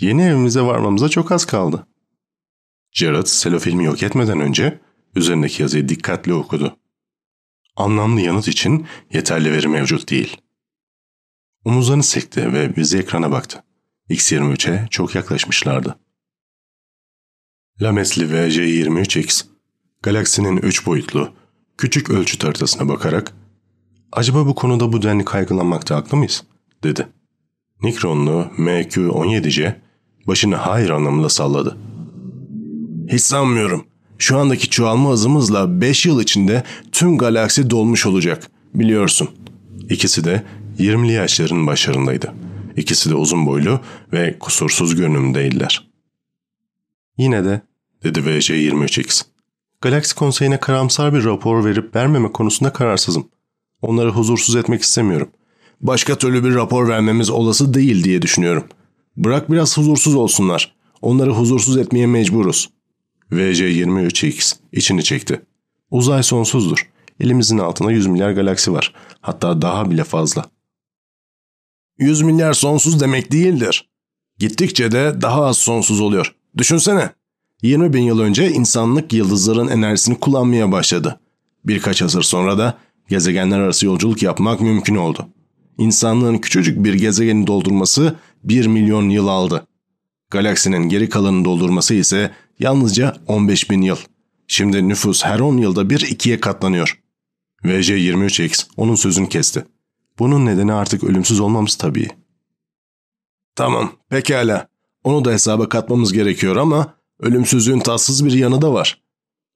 ''Yeni 0.00 0.22
evimize 0.22 0.60
varmamıza 0.60 1.08
çok 1.08 1.32
az 1.32 1.44
kaldı.'' 1.44 1.86
Jared 2.92 3.26
selofilmi 3.26 3.84
yok 3.84 4.02
etmeden 4.02 4.40
önce 4.40 4.80
üzerindeki 5.14 5.62
yazıyı 5.62 5.88
dikkatli 5.88 6.34
okudu. 6.34 6.76
Anlamlı 7.76 8.20
yanıt 8.20 8.48
için 8.48 8.86
yeterli 9.12 9.52
veri 9.52 9.68
mevcut 9.68 10.10
değil. 10.10 10.36
Omuzlarını 11.64 12.02
sekti 12.02 12.52
ve 12.52 12.76
bizi 12.76 12.98
ekrana 12.98 13.30
baktı. 13.30 13.64
X23'e 14.10 14.88
çok 14.90 15.14
yaklaşmışlardı. 15.14 15.98
Lamesli 17.82 18.32
ve 18.32 18.48
J23X, 18.48 19.44
galaksinin 20.02 20.56
üç 20.56 20.86
boyutlu, 20.86 21.34
küçük 21.78 22.10
ölçüt 22.10 22.44
haritasına 22.44 22.88
bakarak 22.88 23.32
''Acaba 24.12 24.46
bu 24.46 24.54
konuda 24.54 24.92
bu 24.92 25.02
denli 25.02 25.24
kaygılanmakta 25.24 25.96
haklı 25.96 26.16
mıyız?'' 26.16 26.44
dedi. 26.84 27.08
Nikronlu 27.82 28.46
MQ-17C 28.58 29.74
başını 30.26 30.56
hayır 30.56 30.90
anlamında 30.90 31.28
salladı. 31.28 31.76
Hiç 33.08 33.22
sanmıyorum. 33.22 33.86
Şu 34.18 34.38
andaki 34.38 34.70
çoğalma 34.70 35.10
hızımızla 35.10 35.80
5 35.80 36.06
yıl 36.06 36.22
içinde 36.22 36.64
tüm 36.92 37.18
galaksi 37.18 37.70
dolmuş 37.70 38.06
olacak. 38.06 38.50
Biliyorsun. 38.74 39.30
İkisi 39.90 40.24
de 40.24 40.42
20'li 40.78 41.12
yaşların 41.12 41.66
başlarındaydı. 41.66 42.34
İkisi 42.76 43.10
de 43.10 43.14
uzun 43.14 43.46
boylu 43.46 43.80
ve 44.12 44.38
kusursuz 44.38 44.94
görünümdeydiler. 44.94 45.88
Yine 47.18 47.44
de, 47.44 47.62
dedi 48.04 48.20
VC23X. 48.20 49.22
Galaksi 49.80 50.14
Konseyi'ne 50.14 50.60
karamsar 50.60 51.14
bir 51.14 51.24
rapor 51.24 51.64
verip 51.64 51.96
vermeme 51.96 52.32
konusunda 52.32 52.72
kararsızım. 52.72 53.28
Onları 53.82 54.10
huzursuz 54.10 54.56
etmek 54.56 54.82
istemiyorum. 54.82 55.28
Başka 55.80 56.18
türlü 56.18 56.44
bir 56.44 56.54
rapor 56.54 56.88
vermemiz 56.88 57.30
olası 57.30 57.74
değil 57.74 58.04
diye 58.04 58.22
düşünüyorum. 58.22 58.64
Bırak 59.16 59.50
biraz 59.50 59.78
huzursuz 59.78 60.14
olsunlar. 60.14 60.74
Onları 61.02 61.30
huzursuz 61.30 61.76
etmeye 61.76 62.06
mecburuz. 62.06 62.70
VC23X 63.32 64.56
içini 64.72 65.04
çekti. 65.04 65.42
Uzay 65.90 66.22
sonsuzdur. 66.22 66.90
Elimizin 67.20 67.58
altında 67.58 67.92
100 67.92 68.06
milyar 68.06 68.30
galaksi 68.30 68.72
var. 68.72 68.94
Hatta 69.20 69.62
daha 69.62 69.90
bile 69.90 70.04
fazla. 70.04 70.44
100 71.98 72.22
milyar 72.22 72.52
sonsuz 72.52 73.00
demek 73.00 73.32
değildir. 73.32 73.88
Gittikçe 74.38 74.92
de 74.92 75.20
daha 75.22 75.44
az 75.44 75.58
sonsuz 75.58 76.00
oluyor. 76.00 76.34
Düşünsene. 76.56 77.10
20 77.62 77.92
bin 77.92 78.02
yıl 78.02 78.20
önce 78.20 78.50
insanlık 78.50 79.12
yıldızların 79.12 79.68
enerjisini 79.68 80.20
kullanmaya 80.20 80.72
başladı. 80.72 81.20
Birkaç 81.64 82.02
asır 82.02 82.22
sonra 82.22 82.58
da 82.58 82.78
gezegenler 83.08 83.58
arası 83.58 83.86
yolculuk 83.86 84.22
yapmak 84.22 84.60
mümkün 84.60 84.94
oldu. 84.96 85.28
İnsanlığın 85.78 86.38
küçücük 86.38 86.84
bir 86.84 86.94
gezegeni 86.94 87.46
doldurması 87.46 88.16
1 88.44 88.66
milyon 88.66 89.08
yıl 89.08 89.28
aldı. 89.28 89.66
Galaksinin 90.30 90.88
geri 90.88 91.08
kalanını 91.08 91.44
doldurması 91.44 91.94
ise 91.94 92.30
yalnızca 92.58 93.16
15 93.26 93.70
bin 93.70 93.82
yıl. 93.82 93.96
Şimdi 94.46 94.88
nüfus 94.88 95.24
her 95.24 95.40
10 95.40 95.56
yılda 95.56 95.90
bir 95.90 96.00
ikiye 96.00 96.40
katlanıyor. 96.40 97.00
VJ23X 97.64 98.66
onun 98.76 98.94
sözünü 98.94 99.28
kesti. 99.28 99.64
Bunun 100.18 100.46
nedeni 100.46 100.72
artık 100.72 101.04
ölümsüz 101.04 101.40
olmamız 101.40 101.74
tabii. 101.74 102.08
Tamam, 103.54 103.92
pekala. 104.08 104.68
Onu 105.04 105.24
da 105.24 105.32
hesaba 105.32 105.68
katmamız 105.68 106.12
gerekiyor 106.12 106.56
ama 106.56 106.94
ölümsüzlüğün 107.20 107.80
tatsız 107.80 108.24
bir 108.24 108.32
yanı 108.32 108.62
da 108.62 108.72
var. 108.72 109.02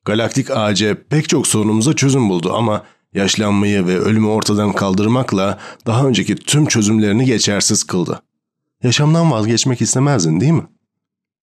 Galaktik 0.05 0.51
AC 0.51 0.95
pek 1.11 1.29
çok 1.29 1.47
sorunumuza 1.47 1.97
çözüm 1.97 2.29
buldu 2.29 2.53
ama 2.53 2.85
yaşlanmayı 3.15 3.87
ve 3.87 3.99
ölümü 3.99 4.27
ortadan 4.27 4.73
kaldırmakla 4.73 5.59
daha 5.87 6.07
önceki 6.07 6.37
tüm 6.37 6.67
çözümlerini 6.67 7.25
geçersiz 7.25 7.85
kıldı. 7.85 8.23
Yaşamdan 8.83 9.31
vazgeçmek 9.31 9.81
istemezdin 9.83 10.41
değil 10.41 10.53
mi? 10.53 10.67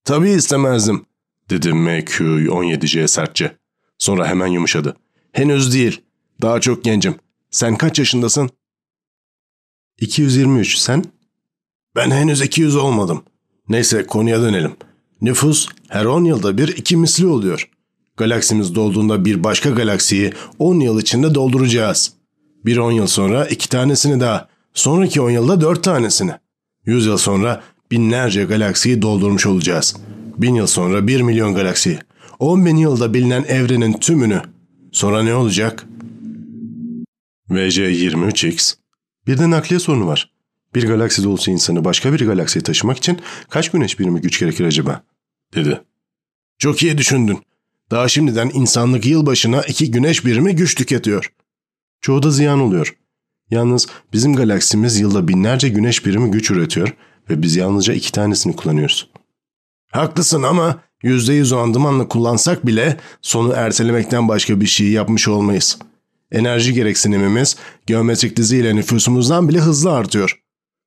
Tabii 0.06 0.30
istemezdim, 0.30 1.06
dedi 1.50 1.70
MQ-17C 1.70 3.08
sertçe. 3.08 3.58
Sonra 3.98 4.28
hemen 4.28 4.48
yumuşadı. 4.48 4.96
Henüz 5.32 5.74
değil. 5.74 6.02
Daha 6.42 6.62
çok 6.62 6.84
gencim. 6.84 7.16
Sen 7.52 7.76
kaç 7.76 8.00
yaşındasın? 8.00 8.50
223. 10.00 10.78
Sen? 10.78 11.04
Ben 11.96 12.12
henüz 12.12 12.42
200 12.42 12.76
olmadım. 12.76 13.24
Neyse 13.70 14.06
konuya 14.08 14.42
dönelim. 14.42 14.76
Nüfus 15.22 15.68
her 15.90 16.06
10 16.06 16.24
yılda 16.24 16.58
bir 16.58 16.68
iki 16.68 16.98
misli 16.98 17.28
oluyor. 17.28 17.70
Galaksimiz 18.20 18.76
dolduğunda 18.76 19.26
bir 19.26 19.44
başka 19.44 19.70
galaksiyi 19.70 20.34
10 20.60 20.80
yıl 20.80 21.02
içinde 21.02 21.36
dolduracağız. 21.36 22.14
Bir 22.66 22.78
10 22.78 22.92
yıl 22.92 23.08
sonra 23.08 23.46
iki 23.46 23.70
tanesini 23.70 24.20
daha, 24.20 24.48
sonraki 24.74 25.22
10 25.22 25.30
yılda 25.30 25.62
4 25.62 25.84
tanesini. 25.84 26.32
100 26.86 27.06
yıl 27.06 27.18
sonra 27.18 27.64
binlerce 27.92 28.44
galaksiyi 28.44 29.02
doldurmuş 29.02 29.46
olacağız. 29.46 29.96
Bin 30.38 30.56
yıl 30.56 30.68
sonra 30.68 31.08
1 31.08 31.22
milyon 31.22 31.56
galaksiyi. 31.56 32.00
10 32.40 32.66
bin 32.66 32.78
yılda 32.78 33.14
bilinen 33.14 33.44
evrenin 33.44 33.94
tümünü. 33.94 34.42
Sonra 34.92 35.24
ne 35.24 35.36
olacak? 35.36 35.86
VC23X 37.50 38.76
Bir 39.28 39.38
de 39.38 39.50
nakliye 39.50 39.80
sorunu 39.80 40.08
var. 40.08 40.32
Bir 40.76 40.88
galaksi 40.88 41.24
dolusu 41.24 41.52
insanı 41.52 41.86
başka 41.86 42.14
bir 42.14 42.26
galaksiye 42.26 42.64
taşımak 42.64 42.98
için 42.98 43.20
kaç 43.50 43.72
güneş 43.72 44.00
birimi 44.00 44.22
güç 44.22 44.40
gerekir 44.40 44.66
acaba? 44.66 45.04
Dedi. 45.56 45.82
Çok 46.58 46.84
iyi 46.84 46.98
düşündün. 46.98 47.40
Daha 47.92 48.08
şimdiden 48.08 48.52
insanlık 48.54 49.06
yılbaşına 49.06 49.62
iki 49.62 49.92
güneş 49.92 50.26
birimi 50.26 50.56
güç 50.56 50.76
tüketiyor. 50.76 51.32
Çoğu 52.02 52.24
da 52.24 52.32
ziyan 52.32 52.60
oluyor. 52.60 52.96
Yalnız 53.50 53.88
bizim 54.14 54.36
galaksimiz 54.36 55.00
yılda 55.00 55.28
binlerce 55.28 55.70
güneş 55.70 56.06
birimi 56.06 56.32
güç 56.32 56.52
üretiyor 56.52 56.96
ve 57.30 57.42
biz 57.42 57.56
yalnızca 57.56 57.94
iki 57.94 58.12
tanesini 58.12 58.56
kullanıyoruz. 58.56 59.10
Haklısın 59.92 60.44
ama 60.44 60.82
yüzde 61.04 61.34
yüz 61.34 61.52
o 61.52 61.58
andımanla 61.58 62.08
kullansak 62.08 62.66
bile 62.66 62.98
sonu 63.22 63.54
ertelemekten 63.54 64.28
başka 64.28 64.62
bir 64.62 64.66
şey 64.66 64.90
yapmış 64.90 65.28
olmayız. 65.28 65.80
Enerji 66.32 66.74
gereksinimimiz 66.74 67.56
geometrik 67.86 68.38
diziyle 68.38 68.76
nüfusumuzdan 68.76 69.50
bile 69.50 69.60
hızlı 69.60 69.92
artıyor. 69.94 70.40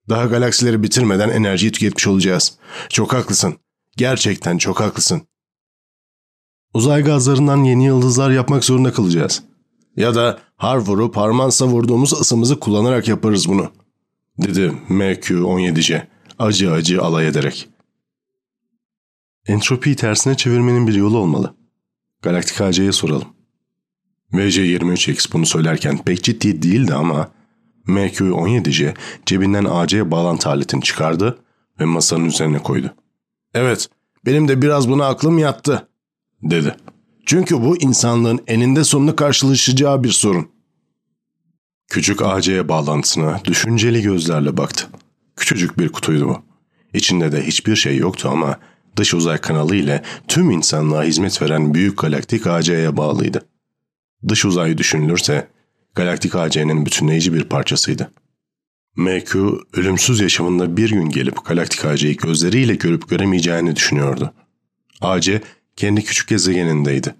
Daha 0.09 0.25
galaksileri 0.25 0.83
bitirmeden 0.83 1.29
enerjiyi 1.29 1.73
tüketmiş 1.73 2.07
olacağız. 2.07 2.59
Çok 2.89 3.13
haklısın. 3.13 3.57
Gerçekten 3.97 4.59
çok 4.59 4.81
haklısın. 4.81 5.23
Uzay 6.75 7.03
gazlarından 7.03 7.65
yeni 7.65 7.85
yıldızlar 7.85 8.31
yapmak 8.31 8.65
zorunda 8.65 8.93
kalacağız. 8.93 9.43
Ya 9.97 10.15
da 10.15 10.39
har 10.57 10.77
vurup 10.77 11.17
harman 11.17 11.51
savurduğumuz 11.51 12.13
ısımızı 12.13 12.61
kullanarak 12.61 13.09
yaparız 13.09 13.49
bunu. 13.49 13.71
Dedi 14.39 14.73
MQ-17C 14.89 16.03
acı 16.39 16.73
acı 16.73 17.03
alay 17.03 17.29
ederek. 17.29 17.69
Entropiyi 19.47 19.97
tersine 19.97 20.37
çevirmenin 20.37 20.87
bir 20.87 20.95
yolu 20.95 21.19
olmalı. 21.19 21.55
Galaktik 22.23 22.61
AC'ye 22.61 22.93
soralım. 22.93 23.29
VC23X 24.33 25.33
bunu 25.33 25.47
söylerken 25.47 25.99
pek 25.99 26.25
ciddi 26.25 26.63
değildi 26.63 26.95
ama 26.95 27.31
MQ-17C 27.87 28.95
cebinden 29.27 29.65
AC 29.65 30.11
bağlantı 30.11 30.49
aletini 30.49 30.83
çıkardı 30.83 31.39
ve 31.81 31.85
masanın 31.85 32.25
üzerine 32.25 32.59
koydu. 32.59 32.95
Evet, 33.55 33.89
benim 34.27 34.49
de 34.49 34.63
biraz 34.63 34.89
buna 34.89 35.07
aklım 35.07 35.39
yattı, 35.39 35.89
dedi. 36.43 36.77
Çünkü 37.27 37.63
bu 37.63 37.77
insanlığın 37.77 38.41
eninde 38.47 38.85
sonunda 38.85 39.17
karşılaşacağı 39.17 40.05
bir 40.05 40.11
sorun. 40.11 40.49
Küçük 41.89 42.23
AC 42.23 42.69
bağlantısına 42.69 43.41
düşünceli 43.45 44.03
gözlerle 44.03 44.57
baktı. 44.57 44.87
Küçücük 45.37 45.79
bir 45.79 45.89
kutuydu 45.89 46.29
bu. 46.29 46.43
İçinde 46.95 47.33
de 47.33 47.47
hiçbir 47.47 47.77
şey 47.77 47.97
yoktu 47.97 48.29
ama 48.33 48.59
dış 48.97 49.15
uzay 49.15 49.39
kanalı 49.39 49.77
ile 49.77 50.03
tüm 50.29 50.51
insanlığa 50.51 51.03
hizmet 51.03 51.43
veren 51.43 51.75
büyük 51.75 51.99
galaktik 51.99 52.47
AC'ye 52.47 52.97
bağlıydı. 52.97 53.47
Dış 54.29 54.45
uzayı 54.45 54.79
düşünülürse 54.79 55.49
galaktik 55.95 56.35
AC'nin 56.35 56.87
bütünleyici 56.87 57.35
bir 57.35 57.45
parçasıydı. 57.45 58.13
MQ 58.97 59.61
ölümsüz 59.73 60.21
yaşamında 60.21 60.77
bir 60.77 60.91
gün 60.91 61.09
gelip 61.09 61.45
galaktik 61.45 61.85
AC'yi 61.85 62.17
gözleriyle 62.17 62.75
görüp 62.75 63.09
göremeyeceğini 63.09 63.77
düşünüyordu. 63.77 64.35
AC 65.01 65.41
kendi 65.77 66.05
küçük 66.05 66.29
gezegenindeydi. 66.29 67.15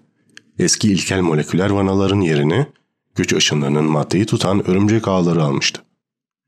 Eski 0.59 0.91
ilkel 0.91 1.21
moleküler 1.21 1.69
vanaların 1.69 2.21
yerini 2.21 2.67
güç 3.15 3.33
ışınlarının 3.33 3.85
maddeyi 3.85 4.25
tutan 4.25 4.69
örümcek 4.69 5.07
ağları 5.07 5.43
almıştı. 5.43 5.81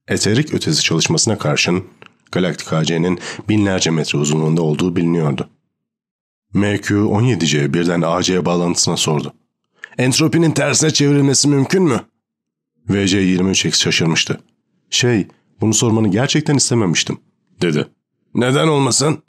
Eterik 0.07 0.53
ötesi 0.53 0.83
çalışmasına 0.83 1.37
karşın 1.37 1.83
galaktik 2.31 2.73
AC'nin 2.73 3.19
binlerce 3.49 3.91
metre 3.91 4.19
uzunluğunda 4.19 4.61
olduğu 4.61 4.95
biliniyordu. 4.95 5.49
MQ-17C 6.53 7.73
birden 7.73 8.01
AC 8.01 8.45
bağlantısına 8.45 8.97
sordu. 8.97 9.33
Entropinin 9.97 10.51
tersine 10.51 10.91
çevrilmesi 10.91 11.47
mümkün 11.47 11.83
mü? 11.83 12.01
VC-23X 12.89 13.83
şaşırmıştı. 13.83 14.39
Şey, 14.89 15.27
bunu 15.61 15.73
sormanı 15.73 16.07
gerçekten 16.07 16.55
istememiştim, 16.55 17.17
dedi. 17.61 17.87
Neden 18.35 18.67
olmasın? 18.67 19.23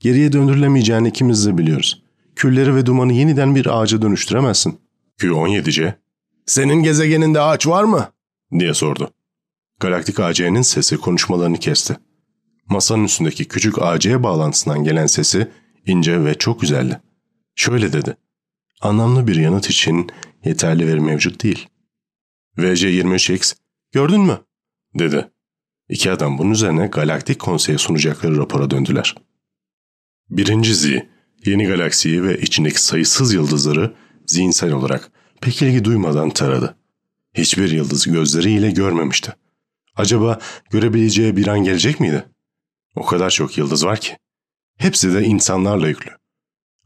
Geriye 0.00 0.32
döndürülemeyeceğini 0.32 1.08
ikimiz 1.08 1.46
de 1.46 1.58
biliyoruz. 1.58 2.02
Külleri 2.36 2.74
ve 2.74 2.86
dumanı 2.86 3.12
yeniden 3.12 3.54
bir 3.54 3.80
ağaca 3.80 4.02
dönüştüremezsin. 4.02 4.80
Q-17C, 5.18 5.94
senin 6.46 6.82
gezegeninde 6.82 7.40
ağaç 7.40 7.66
var 7.66 7.84
mı? 7.84 8.12
diye 8.58 8.74
sordu. 8.74 9.10
Galaktik 9.80 10.20
AC'nin 10.20 10.62
sesi 10.62 10.96
konuşmalarını 10.96 11.56
kesti. 11.58 11.96
Masanın 12.66 13.04
üstündeki 13.04 13.44
küçük 13.48 13.82
AC 13.82 14.22
bağlantısından 14.22 14.84
gelen 14.84 15.06
sesi 15.06 15.50
ince 15.86 16.24
ve 16.24 16.34
çok 16.34 16.60
güzeldi. 16.60 17.00
Şöyle 17.54 17.92
dedi. 17.92 18.16
Anlamlı 18.80 19.26
bir 19.26 19.36
yanıt 19.36 19.70
için 19.70 20.10
yeterli 20.44 20.86
veri 20.86 21.00
mevcut 21.00 21.42
değil. 21.42 21.68
VC23X, 22.58 23.56
gördün 23.92 24.20
mü? 24.20 24.38
dedi. 24.94 25.30
İki 25.88 26.10
adam 26.10 26.38
bunun 26.38 26.50
üzerine 26.50 26.86
Galaktik 26.86 27.38
Konsey'e 27.38 27.78
sunacakları 27.78 28.36
rapora 28.36 28.70
döndüler. 28.70 29.14
Birinci 30.30 30.74
Z, 30.74 30.86
yeni 31.44 31.66
galaksiyi 31.66 32.22
ve 32.22 32.40
içindeki 32.40 32.82
sayısız 32.82 33.34
yıldızları 33.34 33.94
zihinsel 34.26 34.72
olarak 34.72 35.10
pek 35.40 35.62
ilgi 35.62 35.84
duymadan 35.84 36.30
taradı. 36.30 36.76
Hiçbir 37.34 37.70
yıldızı 37.70 38.10
gözleriyle 38.10 38.70
görmemişti. 38.70 39.32
Acaba 39.96 40.38
görebileceği 40.70 41.36
bir 41.36 41.46
an 41.46 41.64
gelecek 41.64 42.00
miydi? 42.00 42.24
O 42.96 43.06
kadar 43.06 43.30
çok 43.30 43.58
yıldız 43.58 43.86
var 43.86 44.00
ki. 44.00 44.16
Hepsi 44.76 45.14
de 45.14 45.24
insanlarla 45.24 45.88
yüklü. 45.88 46.10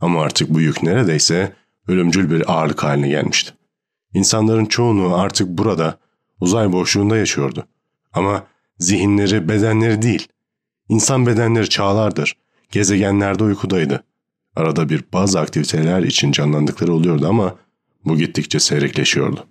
Ama 0.01 0.23
artık 0.23 0.51
bu 0.51 0.61
yük 0.61 0.83
neredeyse 0.83 1.53
ölümcül 1.89 2.31
bir 2.31 2.53
ağırlık 2.53 2.83
haline 2.83 3.09
gelmişti. 3.09 3.53
İnsanların 4.15 4.67
çoğunluğu 4.67 5.15
artık 5.15 5.49
burada, 5.49 5.99
uzay 6.41 6.73
boşluğunda 6.73 7.17
yaşıyordu. 7.17 7.67
Ama 8.13 8.47
zihinleri, 8.79 9.49
bedenleri 9.49 10.03
değil. 10.03 10.29
İnsan 10.89 11.27
bedenleri 11.27 11.69
çağlardır, 11.69 12.37
gezegenlerde 12.71 13.45
uykudaydı. 13.45 14.05
Arada 14.57 14.89
bir 14.89 15.05
bazı 15.13 15.41
aktiviteler 15.41 16.03
için 16.03 16.33
canlandıkları 16.33 16.93
oluyordu 16.95 17.29
ama 17.29 17.59
bu 18.05 18.19
gittikçe 18.19 18.61
seyrekleşiyordu. 18.61 19.47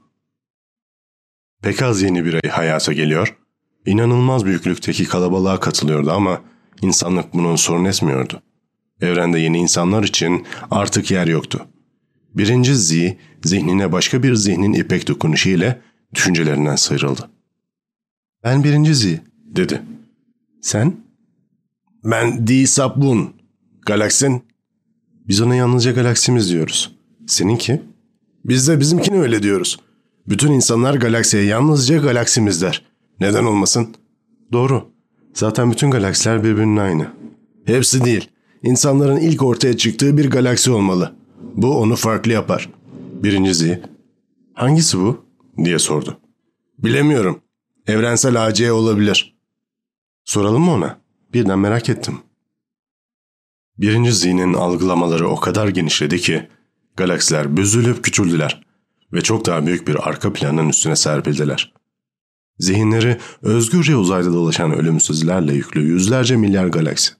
Pek 1.61 1.81
az 1.81 2.01
yeni 2.01 2.25
birey 2.25 2.49
hayata 2.51 2.93
geliyor, 2.93 3.37
inanılmaz 3.85 4.45
büyüklükteki 4.45 5.05
kalabalığa 5.05 5.59
katılıyordu 5.59 6.11
ama 6.11 6.41
insanlık 6.81 7.33
bunun 7.33 7.55
sorun 7.55 7.85
etmiyordu. 7.85 8.41
Evrende 9.01 9.39
yeni 9.39 9.57
insanlar 9.57 10.03
için 10.03 10.47
artık 10.71 11.11
yer 11.11 11.27
yoktu. 11.27 11.67
Birinci 12.33 12.75
Z, 12.75 12.93
zihnine 13.43 13.91
başka 13.91 14.23
bir 14.23 14.35
zihnin 14.35 14.73
ipek 14.73 15.07
dokunuşu 15.07 15.49
ile 15.49 15.81
düşüncelerinden 16.15 16.75
sıyrıldı. 16.75 17.29
Ben 18.43 18.63
birinci 18.63 18.95
Z, 18.95 19.05
dedi. 19.45 19.81
Sen? 20.61 20.97
Ben 22.03 22.47
Di 22.47 22.67
Sapbun. 22.67 23.33
Galaksin? 23.85 24.43
Biz 25.29 25.41
ona 25.41 25.55
yalnızca 25.55 25.91
galaksimiz 25.91 26.49
diyoruz. 26.49 26.95
Seninki? 27.27 27.81
Biz 28.45 28.67
de 28.67 28.79
bizimkini 28.79 29.21
öyle 29.21 29.43
diyoruz. 29.43 29.79
Bütün 30.27 30.51
insanlar 30.51 30.95
galaksiye 30.95 31.43
yalnızca 31.43 31.97
galaksimiz 31.97 32.61
der. 32.61 32.85
Neden 33.19 33.43
olmasın? 33.43 33.95
Doğru. 34.51 34.89
Zaten 35.33 35.71
bütün 35.71 35.91
galaksiler 35.91 36.43
birbirinin 36.43 36.77
aynı. 36.77 37.07
Hepsi 37.65 38.05
değil. 38.05 38.29
insanların 38.63 39.17
ilk 39.17 39.43
ortaya 39.43 39.77
çıktığı 39.77 40.17
bir 40.17 40.29
galaksi 40.29 40.71
olmalı. 40.71 41.15
Bu 41.55 41.77
onu 41.77 41.95
farklı 41.95 42.31
yapar. 42.31 42.69
Birincisi, 43.23 43.81
hangisi 44.53 44.99
bu? 44.99 45.25
diye 45.65 45.79
sordu. 45.79 46.17
Bilemiyorum. 46.79 47.41
Evrensel 47.87 48.45
AC 48.45 48.71
olabilir. 48.71 49.37
Soralım 50.25 50.61
mı 50.61 50.71
ona? 50.71 50.99
Birden 51.33 51.59
merak 51.59 51.89
ettim. 51.89 52.19
Birinci 53.79 54.13
zihnin 54.13 54.53
algılamaları 54.53 55.29
o 55.29 55.39
kadar 55.39 55.67
genişledi 55.67 56.21
ki 56.21 56.47
galaksiler 56.97 57.57
büzülüp 57.57 58.03
küçüldüler 58.03 58.63
ve 59.13 59.21
çok 59.21 59.45
daha 59.45 59.65
büyük 59.65 59.87
bir 59.87 60.09
arka 60.09 60.33
planın 60.33 60.69
üstüne 60.69 60.95
serpildiler. 60.95 61.73
Zihinleri 62.57 63.17
özgürce 63.41 63.95
uzayda 63.95 64.33
dolaşan 64.33 64.71
ölümsüzlerle 64.71 65.53
yüklü 65.53 65.81
yüzlerce 65.81 66.35
milyar 66.35 66.67
galaksi. 66.67 67.13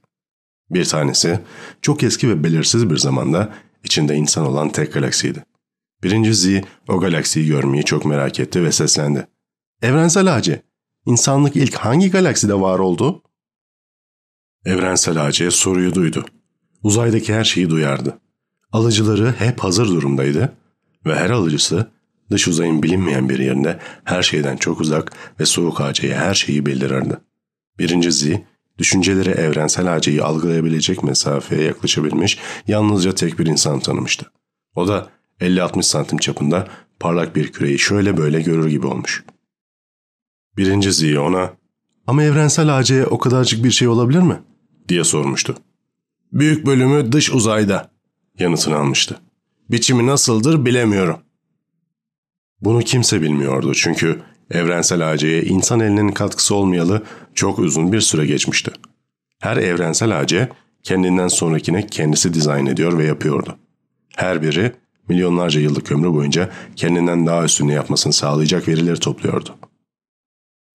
Bir 0.69 0.86
tanesi 0.86 1.39
çok 1.82 2.04
eski 2.04 2.30
ve 2.30 2.43
belirsiz 2.43 2.89
bir 2.89 2.98
zamanda 2.98 3.54
içinde 3.84 4.15
insan 4.15 4.45
olan 4.45 4.69
tek 4.69 4.93
galaksiydi. 4.93 5.43
Birinci 6.04 6.34
Z 6.34 6.48
o 6.88 7.00
galaksiyi 7.00 7.48
görmeyi 7.48 7.86
çok 7.86 8.06
merak 8.06 8.39
etti 8.39 8.63
ve 8.63 8.72
seslendi. 8.72 9.28
Evrensel 9.82 10.36
AC, 10.36 10.62
insanlık 11.06 11.56
ilk 11.56 11.76
hangi 11.76 12.12
galakside 12.12 12.54
var 12.54 12.80
oldu? 12.80 13.24
Evrensel 14.65 15.28
AC 15.28 15.52
soruyu 15.52 15.95
duydu. 15.95 16.26
Uzaydaki 16.83 17.33
her 17.33 17.43
şeyi 17.43 17.69
duyardı. 17.69 18.19
Alıcıları 18.71 19.35
hep 19.39 19.59
hazır 19.59 19.87
durumdaydı 19.87 20.53
ve 21.05 21.15
her 21.15 21.29
alıcısı 21.29 21.91
dış 22.31 22.47
uzayın 22.47 22.83
bilinmeyen 22.83 23.29
bir 23.29 23.39
yerinde 23.39 23.79
her 24.03 24.23
şeyden 24.23 24.57
çok 24.57 24.81
uzak 24.81 25.11
ve 25.39 25.45
soğuk 25.45 25.81
AC'ye 25.81 26.15
her 26.15 26.33
şeyi 26.33 26.65
bildirirdi. 26.65 27.17
Birinci 27.79 28.11
Z, 28.11 28.27
düşünceleri 28.77 29.29
evrensel 29.29 29.95
AC'yi 29.95 30.23
algılayabilecek 30.23 31.03
mesafeye 31.03 31.63
yaklaşabilmiş 31.63 32.37
yalnızca 32.67 33.15
tek 33.15 33.39
bir 33.39 33.45
insan 33.45 33.79
tanımıştı. 33.79 34.31
O 34.75 34.87
da 34.87 35.09
50-60 35.41 35.83
santim 35.83 36.17
çapında 36.17 36.67
parlak 36.99 37.35
bir 37.35 37.51
küreyi 37.51 37.79
şöyle 37.79 38.17
böyle 38.17 38.41
görür 38.41 38.69
gibi 38.69 38.87
olmuş. 38.87 39.23
Birinci 40.57 40.91
Z 40.93 41.17
ona 41.17 41.53
''Ama 42.07 42.23
evrensel 42.23 42.77
AC 42.77 43.05
o 43.05 43.17
kadarcık 43.17 43.63
bir 43.63 43.71
şey 43.71 43.87
olabilir 43.87 44.19
mi?'' 44.19 44.41
diye 44.87 45.03
sormuştu. 45.03 45.55
Büyük 46.31 46.65
bölümü 46.65 47.11
dış 47.11 47.31
uzayda 47.31 47.91
yanıtını 48.39 48.77
almıştı. 48.77 49.19
Biçimi 49.71 50.07
nasıldır 50.07 50.65
bilemiyorum. 50.65 51.19
Bunu 52.61 52.79
kimse 52.79 53.21
bilmiyordu 53.21 53.73
çünkü 53.75 54.21
evrensel 54.51 55.11
AC'ye 55.11 55.43
insan 55.43 55.79
elinin 55.79 56.11
katkısı 56.11 56.55
olmayalı 56.55 57.03
çok 57.35 57.59
uzun 57.59 57.93
bir 57.93 58.01
süre 58.01 58.25
geçmişti. 58.25 58.71
Her 59.39 59.57
evrensel 59.57 60.19
AC 60.19 60.49
kendinden 60.83 61.27
sonrakine 61.27 61.87
kendisi 61.87 62.33
dizayn 62.33 62.65
ediyor 62.65 62.97
ve 62.97 63.05
yapıyordu. 63.05 63.57
Her 64.15 64.41
biri 64.41 64.71
milyonlarca 65.07 65.61
yıllık 65.61 65.91
ömrü 65.91 66.13
boyunca 66.13 66.49
kendinden 66.75 67.27
daha 67.27 67.45
üstünü 67.45 67.73
yapmasını 67.73 68.13
sağlayacak 68.13 68.67
verileri 68.67 68.99
topluyordu. 68.99 69.55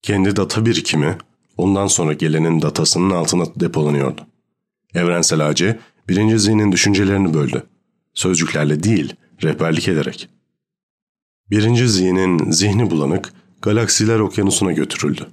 Kendi 0.02 0.36
data 0.36 0.66
birikimi 0.66 1.18
ondan 1.56 1.86
sonra 1.86 2.12
gelenin 2.12 2.62
datasının 2.62 3.10
altına 3.10 3.44
depolanıyordu. 3.56 4.20
Evrensel 4.94 5.48
AC 5.48 5.78
birinci 6.08 6.38
zihnin 6.38 6.72
düşüncelerini 6.72 7.34
böldü. 7.34 7.62
Sözcüklerle 8.14 8.82
değil, 8.82 9.14
rehberlik 9.42 9.88
ederek. 9.88 10.28
Birinci 11.50 11.88
zihnin 11.88 12.50
zihni 12.50 12.90
bulanık, 12.90 13.32
galaksiler 13.62 14.18
okyanusuna 14.18 14.72
götürüldü. 14.72 15.26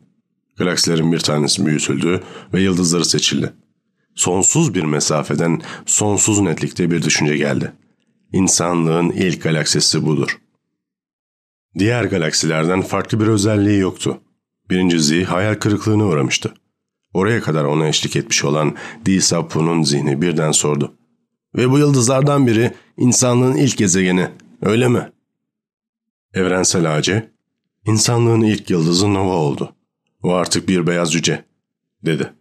Galaksilerin 0.58 1.12
bir 1.12 1.20
tanesi 1.20 1.66
büyütüldü 1.66 2.24
ve 2.54 2.62
yıldızları 2.62 3.06
seçildi. 3.06 3.54
Sonsuz 4.16 4.74
bir 4.74 4.84
mesafeden 4.84 5.62
sonsuz 5.86 6.40
netlikte 6.40 6.92
bir 6.92 7.02
düşünce 7.02 7.38
geldi. 7.38 7.72
İnsanlığın 8.34 9.10
ilk 9.10 9.44
galaksisi 9.44 10.06
budur. 10.06 10.40
Diğer 11.80 12.04
galaksilerden 12.04 12.82
farklı 12.82 13.20
bir 13.20 13.28
özelliği 13.28 13.80
yoktu. 13.80 14.22
Birinci 14.70 15.00
Z 15.00 15.12
hayal 15.24 15.56
kırıklığına 15.56 16.06
uğramıştı. 16.06 16.54
Oraya 17.14 17.42
kadar 17.42 17.64
ona 17.64 17.88
eşlik 17.88 18.16
etmiş 18.16 18.44
olan 18.44 18.76
Disapu'nun 19.06 19.84
zihni 19.84 20.22
birden 20.22 20.52
sordu. 20.52 20.94
Ve 21.56 21.70
bu 21.70 21.78
yıldızlardan 21.78 22.48
biri 22.48 22.72
insanlığın 22.98 23.56
ilk 23.56 23.78
gezegeni, 23.78 24.28
öyle 24.62 24.88
mi? 24.88 25.12
Evrensel 26.34 26.96
ağacı, 26.96 27.32
insanlığın 27.86 28.42
ilk 28.42 28.70
yıldızı 28.70 29.14
Nova 29.14 29.34
oldu. 29.34 29.76
O 30.24 30.34
artık 30.34 30.70
bir 30.70 30.88
beyaz 30.88 31.12
cüce, 31.14 31.46
dedi. 32.06 32.34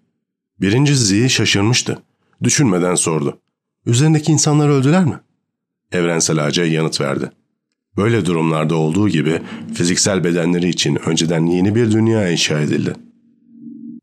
Birinci 0.61 0.97
Z'yi 0.97 1.31
şaşırmıştı. 1.31 2.03
Düşünmeden 2.43 2.95
sordu. 2.95 3.41
Üzerindeki 3.87 4.33
insanlar 4.33 4.69
öldüler 4.69 5.05
mi? 5.05 5.21
Evrensel 5.93 6.45
ağaca 6.45 6.65
yanıt 6.65 7.01
verdi. 7.01 7.31
Böyle 7.97 8.27
durumlarda 8.27 8.75
olduğu 8.75 9.09
gibi 9.09 9.43
fiziksel 9.75 10.25
bedenleri 10.25 10.69
için 10.69 11.09
önceden 11.09 11.47
yeni 11.47 11.75
bir 11.75 11.91
dünya 11.91 12.31
inşa 12.31 12.61
edildi. 12.61 12.95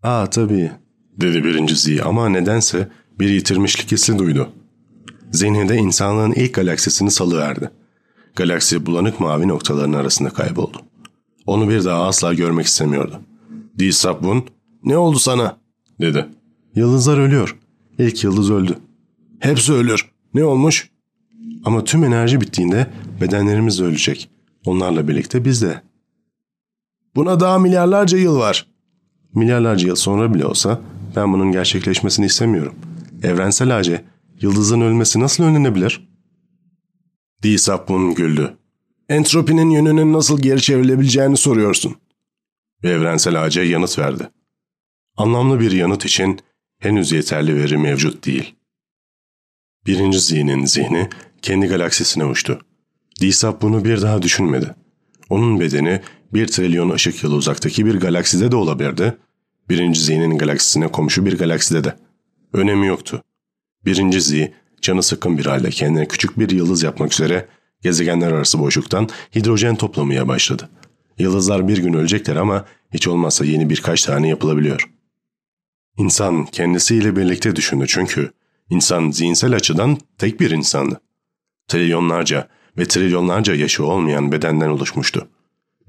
Aa 0.03 0.29
tabii, 0.29 0.71
dedi 1.17 1.43
birinci 1.43 1.75
Z 1.75 1.88
ama 2.05 2.29
nedense 2.29 2.88
bir 3.19 3.29
yitirmişlik 3.29 3.91
hissi 3.91 4.19
duydu. 4.19 4.49
Zihninde 5.31 5.75
insanlığın 5.75 6.31
ilk 6.31 6.53
galaksisini 6.53 7.12
salıverdi. 7.12 7.71
Galaksi 8.36 8.86
bulanık 8.86 9.19
mavi 9.19 9.47
noktaların 9.47 9.93
arasında 9.93 10.29
kayboldu. 10.29 10.77
Onu 11.45 11.69
bir 11.69 11.86
daha 11.86 12.07
asla 12.07 12.33
görmek 12.33 12.65
istemiyordu. 12.65 13.21
Disabun, 13.79 14.45
ne 14.83 14.97
oldu 14.97 15.19
sana? 15.19 15.57
dedi. 16.01 16.25
Yıldızlar 16.75 17.17
ölüyor. 17.17 17.57
İlk 17.99 18.23
yıldız 18.23 18.51
öldü. 18.51 18.77
Hepsi 19.39 19.73
ölür. 19.73 20.12
Ne 20.33 20.43
olmuş? 20.43 20.89
Ama 21.65 21.83
tüm 21.83 22.03
enerji 22.03 22.41
bittiğinde 22.41 22.88
bedenlerimiz 23.21 23.79
de 23.79 23.83
ölecek. 23.83 24.29
Onlarla 24.65 25.07
birlikte 25.07 25.45
biz 25.45 25.62
de. 25.62 25.81
Buna 27.15 27.39
daha 27.39 27.60
milyarlarca 27.60 28.17
yıl 28.17 28.39
var. 28.39 28.67
Milyarlarca 29.35 29.87
yıl 29.87 29.95
sonra 29.95 30.33
bile 30.33 30.45
olsa 30.45 30.81
ben 31.15 31.33
bunun 31.33 31.51
gerçekleşmesini 31.51 32.25
istemiyorum. 32.25 32.75
Evrensel 33.23 33.77
ağacı, 33.77 34.01
yıldızın 34.41 34.81
ölmesi 34.81 35.19
nasıl 35.19 35.43
önlenebilir? 35.43 36.07
Disapun 37.43 38.15
güldü. 38.15 38.57
Entropinin 39.09 39.69
yönünün 39.69 40.13
nasıl 40.13 40.41
geri 40.41 40.61
çevrilebileceğini 40.61 41.37
soruyorsun. 41.37 41.95
Evrensel 42.83 43.43
ağaca 43.43 43.63
yanıt 43.63 43.99
verdi. 43.99 44.29
Anlamlı 45.17 45.59
bir 45.59 45.71
yanıt 45.71 46.05
için 46.05 46.39
henüz 46.79 47.11
yeterli 47.11 47.55
veri 47.55 47.77
mevcut 47.77 48.25
değil. 48.25 48.55
Birinci 49.85 50.19
zihnin 50.19 50.65
zihni 50.65 51.09
kendi 51.41 51.67
galaksisine 51.67 52.25
uçtu. 52.25 52.59
Disap 53.21 53.61
bunu 53.61 53.85
bir 53.85 54.01
daha 54.01 54.21
düşünmedi. 54.21 54.75
Onun 55.29 55.59
bedeni 55.59 56.01
bir 56.33 56.47
trilyon 56.47 56.89
ışık 56.89 57.23
yılı 57.23 57.35
uzaktaki 57.35 57.85
bir 57.85 57.99
galakside 57.99 58.51
de 58.51 58.55
olabilirdi. 58.55 59.17
Birinci 59.69 60.01
zihnin 60.01 60.37
galaksisine 60.37 60.87
komşu 60.87 61.25
bir 61.25 61.37
galakside 61.37 61.83
de. 61.83 61.95
Önemi 62.53 62.87
yoktu. 62.87 63.23
Birinci 63.85 64.21
zih 64.21 64.47
canı 64.81 65.03
sıkkın 65.03 65.37
bir 65.37 65.45
halde 65.45 65.69
kendine 65.69 66.07
küçük 66.07 66.39
bir 66.39 66.49
yıldız 66.49 66.83
yapmak 66.83 67.13
üzere 67.13 67.47
gezegenler 67.81 68.31
arası 68.31 68.59
boşluktan 68.59 69.09
hidrojen 69.35 69.75
toplamaya 69.75 70.27
başladı. 70.27 70.69
Yıldızlar 71.17 71.67
bir 71.67 71.77
gün 71.77 71.93
ölecekler 71.93 72.35
ama 72.35 72.65
hiç 72.93 73.07
olmazsa 73.07 73.45
yeni 73.45 73.69
birkaç 73.69 74.03
tane 74.03 74.27
yapılabiliyor. 74.27 74.89
İnsan 75.97 76.45
kendisiyle 76.45 77.15
birlikte 77.15 77.55
düşündü 77.55 77.85
çünkü 77.87 78.31
insan 78.69 79.11
zihinsel 79.11 79.53
açıdan 79.53 79.97
tek 80.17 80.39
bir 80.39 80.51
insandı. 80.51 81.01
Trilyonlarca 81.67 82.47
ve 82.77 82.85
trilyonlarca 82.85 83.55
yaşı 83.55 83.85
olmayan 83.85 84.31
bedenden 84.31 84.69
oluşmuştu. 84.69 85.27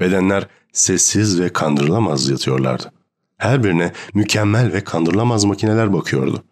Bedenler 0.01 0.49
sessiz 0.73 1.41
ve 1.41 1.53
kandırılamaz 1.53 2.29
yatıyorlardı. 2.29 2.93
Her 3.37 3.65
birine 3.65 3.93
mükemmel 4.15 4.73
ve 4.73 4.85
kandırılamaz 4.85 5.45
makineler 5.45 5.93
bakıyordu. 5.93 6.45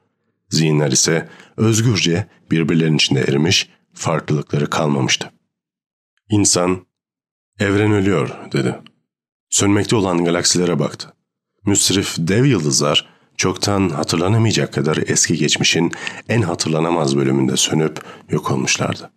Zihinler 0.49 0.93
ise 0.93 1.29
özgürce 1.57 2.27
birbirlerinin 2.51 2.97
içinde 2.97 3.21
erimiş, 3.21 3.69
farklılıkları 3.95 4.71
kalmamıştı. 4.71 5.31
İnsan, 6.31 6.87
evren 7.59 7.93
ölüyor 7.93 8.31
dedi. 8.53 8.79
Sönmekte 9.51 9.97
olan 9.97 10.25
galaksilere 10.25 10.79
baktı. 10.79 11.13
Müsrif 11.67 12.15
dev 12.19 12.45
yıldızlar 12.45 13.09
çoktan 13.37 13.89
hatırlanamayacak 13.89 14.73
kadar 14.73 14.97
eski 15.07 15.37
geçmişin 15.37 15.93
en 16.29 16.43
hatırlanamaz 16.43 17.17
bölümünde 17.17 17.57
sönüp 17.57 18.01
yok 18.31 18.51
olmuşlardı. 18.51 19.11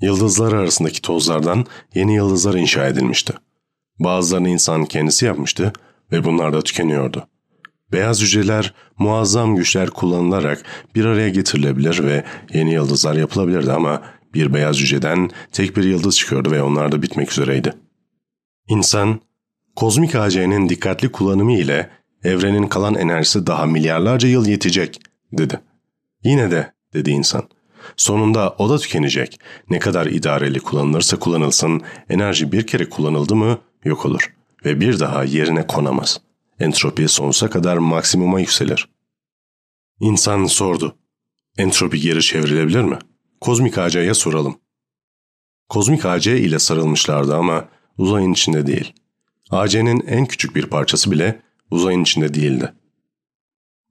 Yıldızlar 0.00 0.52
arasındaki 0.52 1.02
tozlardan 1.02 1.66
yeni 1.94 2.14
yıldızlar 2.14 2.54
inşa 2.54 2.86
edilmişti. 2.86 3.32
Bazılarını 3.98 4.48
insan 4.48 4.84
kendisi 4.84 5.26
yapmıştı 5.26 5.72
ve 6.12 6.24
bunlar 6.24 6.52
da 6.52 6.62
tükeniyordu. 6.62 7.26
Beyaz 7.92 8.22
hücreler 8.22 8.74
muazzam 8.98 9.56
güçler 9.56 9.90
kullanılarak 9.90 10.62
bir 10.94 11.04
araya 11.04 11.28
getirilebilir 11.28 12.04
ve 12.04 12.24
yeni 12.54 12.72
yıldızlar 12.72 13.14
yapılabilirdi 13.14 13.72
ama 13.72 14.02
bir 14.34 14.54
beyaz 14.54 14.76
hücreden 14.76 15.30
tek 15.52 15.76
bir 15.76 15.84
yıldız 15.84 16.16
çıkıyordu 16.16 16.50
ve 16.50 16.62
onlar 16.62 16.92
da 16.92 17.02
bitmek 17.02 17.32
üzereydi. 17.32 17.74
İnsan, 18.68 19.20
kozmik 19.76 20.14
AC'nin 20.14 20.68
dikkatli 20.68 21.12
kullanımı 21.12 21.52
ile 21.52 21.90
evrenin 22.24 22.66
kalan 22.66 22.94
enerjisi 22.94 23.46
daha 23.46 23.66
milyarlarca 23.66 24.28
yıl 24.28 24.46
yetecek, 24.46 25.00
dedi 25.32 25.60
Yine 26.24 26.50
de 26.50 26.72
dedi 26.94 27.10
insan. 27.10 27.48
Sonunda 27.96 28.54
o 28.58 28.70
da 28.70 28.78
tükenecek. 28.78 29.40
Ne 29.70 29.78
kadar 29.78 30.06
idareli 30.06 30.60
kullanılırsa 30.60 31.18
kullanılsın 31.18 31.82
enerji 32.08 32.52
bir 32.52 32.66
kere 32.66 32.88
kullanıldı 32.88 33.36
mı 33.36 33.58
yok 33.84 34.06
olur 34.06 34.34
ve 34.64 34.80
bir 34.80 35.00
daha 35.00 35.24
yerine 35.24 35.66
konamaz. 35.66 36.20
Entropi 36.60 37.08
sonsuza 37.08 37.50
kadar 37.50 37.76
maksimuma 37.76 38.40
yükselir. 38.40 38.88
İnsan 40.00 40.44
sordu. 40.44 40.96
Entropi 41.58 42.00
geri 42.00 42.22
çevrilebilir 42.22 42.82
mi? 42.82 42.98
Kozmik 43.40 43.78
AC'ye 43.78 44.14
soralım. 44.14 44.58
Kozmik 45.68 46.04
AC 46.04 46.26
ile 46.26 46.58
sarılmışlardı 46.58 47.36
ama 47.36 47.68
uzayın 47.98 48.32
içinde 48.32 48.66
değil. 48.66 48.92
AC'nin 49.50 50.00
en 50.06 50.26
küçük 50.26 50.56
bir 50.56 50.66
parçası 50.66 51.10
bile 51.10 51.42
uzayın 51.70 52.02
içinde 52.02 52.34
değildi. 52.34 52.72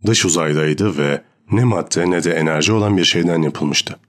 Dış 0.05 0.25
uzaydaydı 0.25 0.97
ve 0.97 1.21
ne 1.51 1.63
madde 1.63 2.11
ne 2.11 2.23
de 2.23 2.33
enerji 2.33 2.71
olan 2.71 2.97
bir 2.97 3.05
şeyden 3.05 3.41
yapılmıştı. 3.41 3.99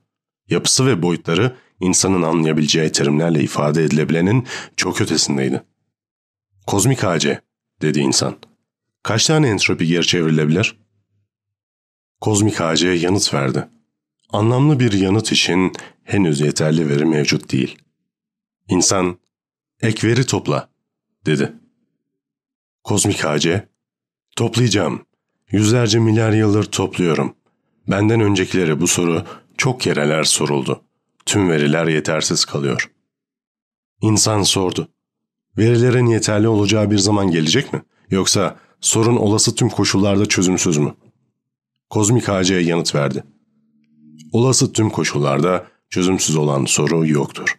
Yapısı 0.49 0.87
ve 0.87 1.03
boyutları 1.03 1.57
insanın 1.81 2.23
anlayabileceği 2.23 2.93
terimlerle 2.93 3.43
ifade 3.43 3.85
edilebilenin 3.85 4.47
çok 4.77 5.01
ötesindeydi. 5.01 5.63
Kozmik 6.67 7.05
AC, 7.05 7.41
dedi 7.83 8.01
insan. 8.01 8.37
Kaç 9.03 9.27
tane 9.27 9.49
entropi 9.49 9.87
geri 9.87 10.07
çevrilebilir? 10.07 10.77
Kozmik 12.21 12.61
AC 12.61 12.83
yanıt 12.83 13.35
verdi. 13.35 13.69
Anlamlı 14.31 14.81
bir 14.81 14.93
yanıt 14.93 15.33
için 15.33 15.73
henüz 16.05 16.41
yeterli 16.41 16.89
veri 16.89 17.05
mevcut 17.05 17.53
değil. 17.53 17.79
İnsan, 18.69 19.19
ek 19.81 20.09
veri 20.09 20.27
topla, 20.27 20.69
dedi. 21.27 21.53
Kozmik 22.85 23.25
AC, 23.25 23.69
toplayacağım. 24.37 25.07
Yüzlerce 25.51 25.99
milyar 25.99 26.33
yıldır 26.33 26.65
topluyorum. 26.65 27.35
Benden 27.89 28.21
öncekilere 28.21 28.81
bu 28.81 28.87
soru 28.87 29.25
çok 29.57 29.81
kereler 29.81 30.25
soruldu. 30.25 30.83
Tüm 31.27 31.51
veriler 31.51 31.87
yetersiz 31.87 32.45
kalıyor. 32.45 32.91
İnsan 34.01 34.43
sordu. 34.43 34.89
Verilerin 35.59 36.07
yeterli 36.07 36.49
olacağı 36.49 36.91
bir 36.91 36.99
zaman 36.99 37.31
gelecek 37.31 37.73
mi? 37.73 37.83
Yoksa 38.11 38.57
sorun 38.81 39.17
olası 39.17 39.55
tüm 39.55 39.69
koşullarda 39.69 40.27
çözümsüz 40.27 40.77
mü? 40.77 40.95
Kozmik 41.91 42.29
AC 42.29 42.51
yanıt 42.51 42.95
verdi. 42.95 43.25
Olası 44.33 44.73
tüm 44.73 44.91
koşullarda 44.91 45.67
çözümsüz 45.91 46.37
olan 46.37 46.65
soru 46.65 47.07
yoktur. 47.07 47.59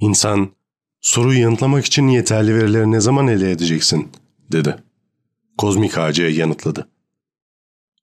İnsan, 0.00 0.50
soruyu 1.00 1.40
yanıtlamak 1.40 1.84
için 1.84 2.08
yeterli 2.08 2.54
verileri 2.54 2.90
ne 2.90 3.00
zaman 3.00 3.28
elde 3.28 3.50
edeceksin, 3.50 4.08
dedi. 4.52 4.76
Kozmik 5.58 5.98
AC 5.98 6.18
yanıtladı. 6.18 6.90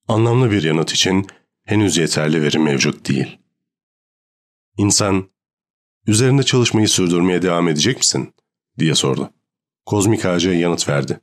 Anlamlı 0.08 0.52
bir 0.52 0.64
yanıt 0.64 0.92
için 0.92 1.28
henüz 1.64 1.98
yeterli 1.98 2.42
veri 2.42 2.60
mevcut 2.60 3.10
değil. 3.10 3.40
İnsan, 4.78 5.30
üzerinde 6.08 6.44
çalışmayı 6.44 6.90
sürdürmeye 6.90 7.42
devam 7.42 7.68
edecek 7.68 7.98
misin? 7.98 8.34
diye 8.80 8.96
sordu. 8.96 9.34
Kozmik 9.86 10.26
AC 10.26 10.46
yanıt 10.46 10.90
verdi. 10.90 11.20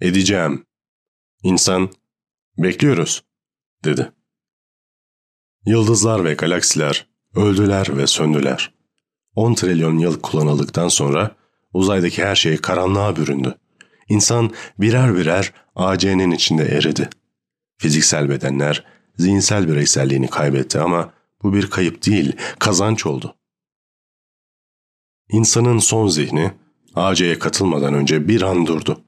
Edeceğim. 0.00 0.66
İnsan, 1.42 1.90
bekliyoruz, 2.58 3.24
dedi. 3.84 4.12
Yıldızlar 5.66 6.24
ve 6.24 6.34
galaksiler 6.34 7.06
öldüler 7.34 7.98
ve 7.98 8.06
söndüler. 8.06 8.74
10 9.34 9.54
trilyon 9.54 9.98
yıl 9.98 10.20
kullanıldıktan 10.20 10.88
sonra 10.88 11.36
uzaydaki 11.72 12.24
her 12.24 12.34
şey 12.34 12.56
karanlığa 12.56 13.16
büründü. 13.16 13.58
İnsan 14.08 14.50
birer 14.78 15.16
birer 15.16 15.52
AC'nin 15.76 16.30
içinde 16.30 16.64
eridi. 16.64 17.10
Fiziksel 17.78 18.28
bedenler 18.28 18.84
zihinsel 19.18 19.68
bireyselliğini 19.68 20.28
kaybetti 20.28 20.80
ama 20.80 21.12
bu 21.42 21.54
bir 21.54 21.70
kayıp 21.70 22.06
değil, 22.06 22.36
kazanç 22.58 23.06
oldu. 23.06 23.36
İnsanın 25.28 25.78
son 25.78 26.08
zihni 26.08 26.52
AC'ye 26.94 27.38
katılmadan 27.38 27.94
önce 27.94 28.28
bir 28.28 28.42
an 28.42 28.66
durdu. 28.66 29.00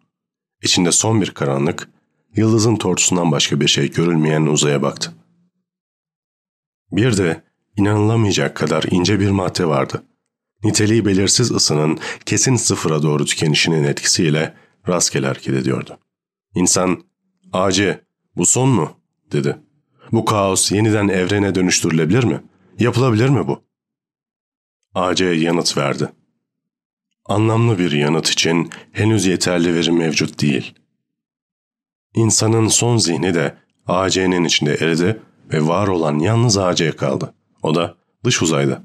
İçinde 0.63 0.93
son 0.93 1.21
bir 1.21 1.31
karanlık, 1.31 1.89
yıldızın 2.37 2.77
tortusundan 2.77 3.33
başka 3.33 3.61
bir 3.61 3.69
şey 3.69 3.91
görülmeyen 3.91 4.43
uzaya 4.43 4.83
baktı. 4.83 5.13
Bir 6.93 7.17
de 7.17 7.43
inanılamayacak 7.77 8.57
kadar 8.57 8.85
ince 8.91 9.21
bir 9.21 9.31
madde 9.31 9.67
vardı. 9.67 10.03
Niteliği 10.65 11.07
belirsiz 11.07 11.51
ısının 11.51 11.99
kesin 12.27 12.57
sıfıra 12.57 13.03
doğru 13.03 13.25
tükenişinin 13.25 13.85
etkisiyle 13.85 14.55
rastgele 14.89 15.27
hareket 15.27 15.55
ediyordu. 15.55 15.99
İnsan, 16.55 17.05
AC, 17.53 18.01
bu 18.37 18.47
son 18.47 18.69
mu? 18.69 18.99
dedi. 19.33 19.57
Bu 20.13 20.25
kaos 20.25 20.73
yeniden 20.73 21.09
evrene 21.09 21.55
dönüştürülebilir 21.55 22.25
mi? 22.25 22.43
Yapılabilir 22.79 23.29
mi 23.29 23.47
bu? 23.47 23.63
AC 24.95 25.21
yanıt 25.21 25.77
verdi. 25.77 26.09
Anlamlı 27.25 27.79
bir 27.79 27.93
yanıt 27.93 28.29
için 28.31 28.71
henüz 28.93 29.27
yeterli 29.27 29.75
veri 29.75 29.93
mevcut 29.93 30.41
değil. 30.41 30.75
İnsanın 32.15 32.69
son 32.69 32.97
zihni 32.97 33.35
de 33.35 33.57
AC'nin 33.87 34.45
içinde 34.45 34.75
eridi 34.75 35.21
ve 35.53 35.67
var 35.67 35.89
olan 35.89 36.19
yalnız 36.19 36.59
AC 36.59 36.97
kaldı. 36.97 37.35
O 37.63 37.75
da 37.75 37.97
dış 38.25 38.43
uzayda. 38.43 38.83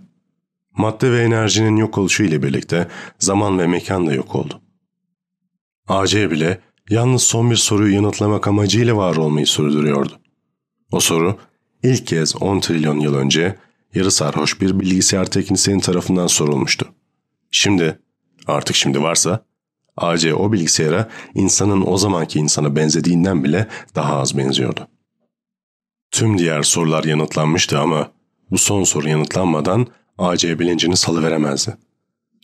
Madde 0.78 1.12
ve 1.12 1.24
enerjinin 1.24 1.76
yok 1.76 1.98
oluşu 1.98 2.24
ile 2.24 2.44
birlikte 2.44 2.88
zaman 3.20 3.60
ve 3.60 3.68
mekan 3.68 4.08
da 4.08 4.13
yok 4.13 4.36
oldu. 4.36 4.62
AC 5.88 6.32
bile 6.32 6.62
yalnız 6.89 7.24
son 7.24 7.52
bir 7.52 7.56
soruyu 7.56 7.96
yanıtlamak 7.96 8.48
amacıyla 8.48 8.98
var 8.98 9.15
olmayı 9.15 9.48
sürdürüyordu. 9.48 10.19
O 10.91 11.00
soru 11.00 11.38
ilk 11.84 12.08
kez 12.08 12.41
10 12.41 12.60
trilyon 12.60 13.00
yıl 13.00 13.15
önce 13.15 13.56
yarı 13.96 14.12
sarhoş 14.12 14.62
bir 14.62 14.80
bilgisayar 14.80 15.26
teknisyeni 15.26 15.82
tarafından 15.82 16.28
sorulmuştu. 16.28 16.88
Şimdi, 17.52 18.00
artık 18.48 18.76
şimdi 18.76 19.02
varsa, 19.02 19.46
AC 19.98 20.34
o 20.34 20.52
bilgisayara 20.52 21.10
insanın 21.36 21.84
o 21.88 21.98
zamanki 21.98 22.39
insana 22.39 22.76
benzediğinden 22.76 23.43
bile 23.43 23.67
daha 23.96 24.17
az 24.17 24.38
benziyordu. 24.38 24.88
Tüm 26.12 26.38
diğer 26.38 26.63
sorular 26.63 27.04
yanıtlanmıştı 27.04 27.80
ama 27.80 28.12
bu 28.52 28.58
son 28.58 28.84
soru 28.84 29.10
yanıtlanmadan 29.10 29.88
AC 30.17 30.60
bilincini 30.60 30.98
salıveremezdi. 30.98 31.78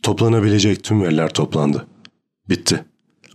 Toplanabilecek 0.02 0.84
tüm 0.84 1.02
veriler 1.02 1.32
toplandı. 1.32 1.86
Bitti. 2.48 2.84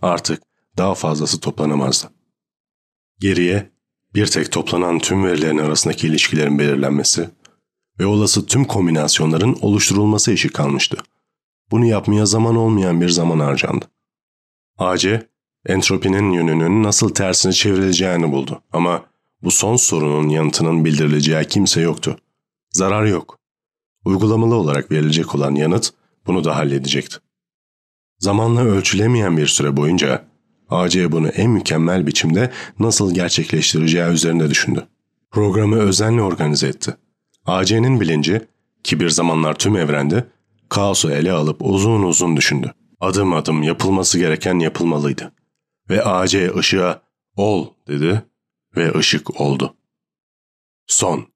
Artık 0.06 0.42
daha 0.76 0.94
fazlası 0.94 1.40
toplanamazdı. 1.40 2.10
Geriye 3.18 3.70
bir 4.14 4.26
tek 4.26 4.52
toplanan 4.52 4.98
tüm 4.98 5.24
verilerin 5.24 5.58
arasındaki 5.58 6.06
ilişkilerin 6.06 6.58
belirlenmesi 6.58 7.30
ve 8.00 8.06
olası 8.06 8.46
tüm 8.46 8.64
kombinasyonların 8.64 9.58
oluşturulması 9.60 10.32
işi 10.32 10.48
kalmıştı. 10.48 10.96
Bunu 11.70 11.86
yapmaya 11.86 12.26
zaman 12.26 12.56
olmayan 12.56 13.00
bir 13.00 13.08
zaman 13.08 13.38
harcandı. 13.38 13.84
AC, 14.78 15.26
entropinin 15.66 16.32
yönünün 16.32 16.82
nasıl 16.82 17.08
tersine 17.08 17.52
çevrileceğini 17.52 18.32
buldu 18.32 18.62
ama 18.72 19.04
bu 19.42 19.50
son 19.50 19.76
sorunun 19.76 20.28
yanıtının 20.28 20.84
bildirileceği 20.84 21.44
kimse 21.44 21.80
yoktu. 21.80 22.18
Zarar 22.70 23.04
yok. 23.04 23.38
Uygulamalı 24.04 24.54
olarak 24.54 24.90
verilecek 24.90 25.34
olan 25.34 25.54
yanıt 25.54 25.90
bunu 26.26 26.44
da 26.44 26.56
halledecekti. 26.56 27.25
Zamanla 28.18 28.60
ölçülemeyen 28.60 29.36
bir 29.36 29.46
süre 29.46 29.76
boyunca 29.76 30.24
AC 30.70 31.12
bunu 31.12 31.28
en 31.28 31.50
mükemmel 31.50 32.06
biçimde 32.06 32.50
nasıl 32.78 33.14
gerçekleştireceği 33.14 34.06
üzerinde 34.06 34.50
düşündü. 34.50 34.86
Programı 35.30 35.76
özenle 35.76 36.22
organize 36.22 36.68
etti. 36.68 36.96
AC'nin 37.44 38.00
bilinci, 38.00 38.40
ki 38.84 39.00
bir 39.00 39.08
zamanlar 39.08 39.54
tüm 39.54 39.76
evrende, 39.76 40.24
kaosu 40.68 41.10
ele 41.10 41.32
alıp 41.32 41.56
uzun 41.60 42.02
uzun 42.02 42.36
düşündü. 42.36 42.74
Adım 43.00 43.32
adım 43.32 43.62
yapılması 43.62 44.18
gereken 44.18 44.58
yapılmalıydı. 44.58 45.32
Ve 45.90 46.04
AC 46.04 46.56
ışığa 46.56 47.02
ol 47.36 47.66
dedi 47.88 48.22
ve 48.76 48.98
ışık 48.98 49.40
oldu. 49.40 49.74
Son 50.86 51.26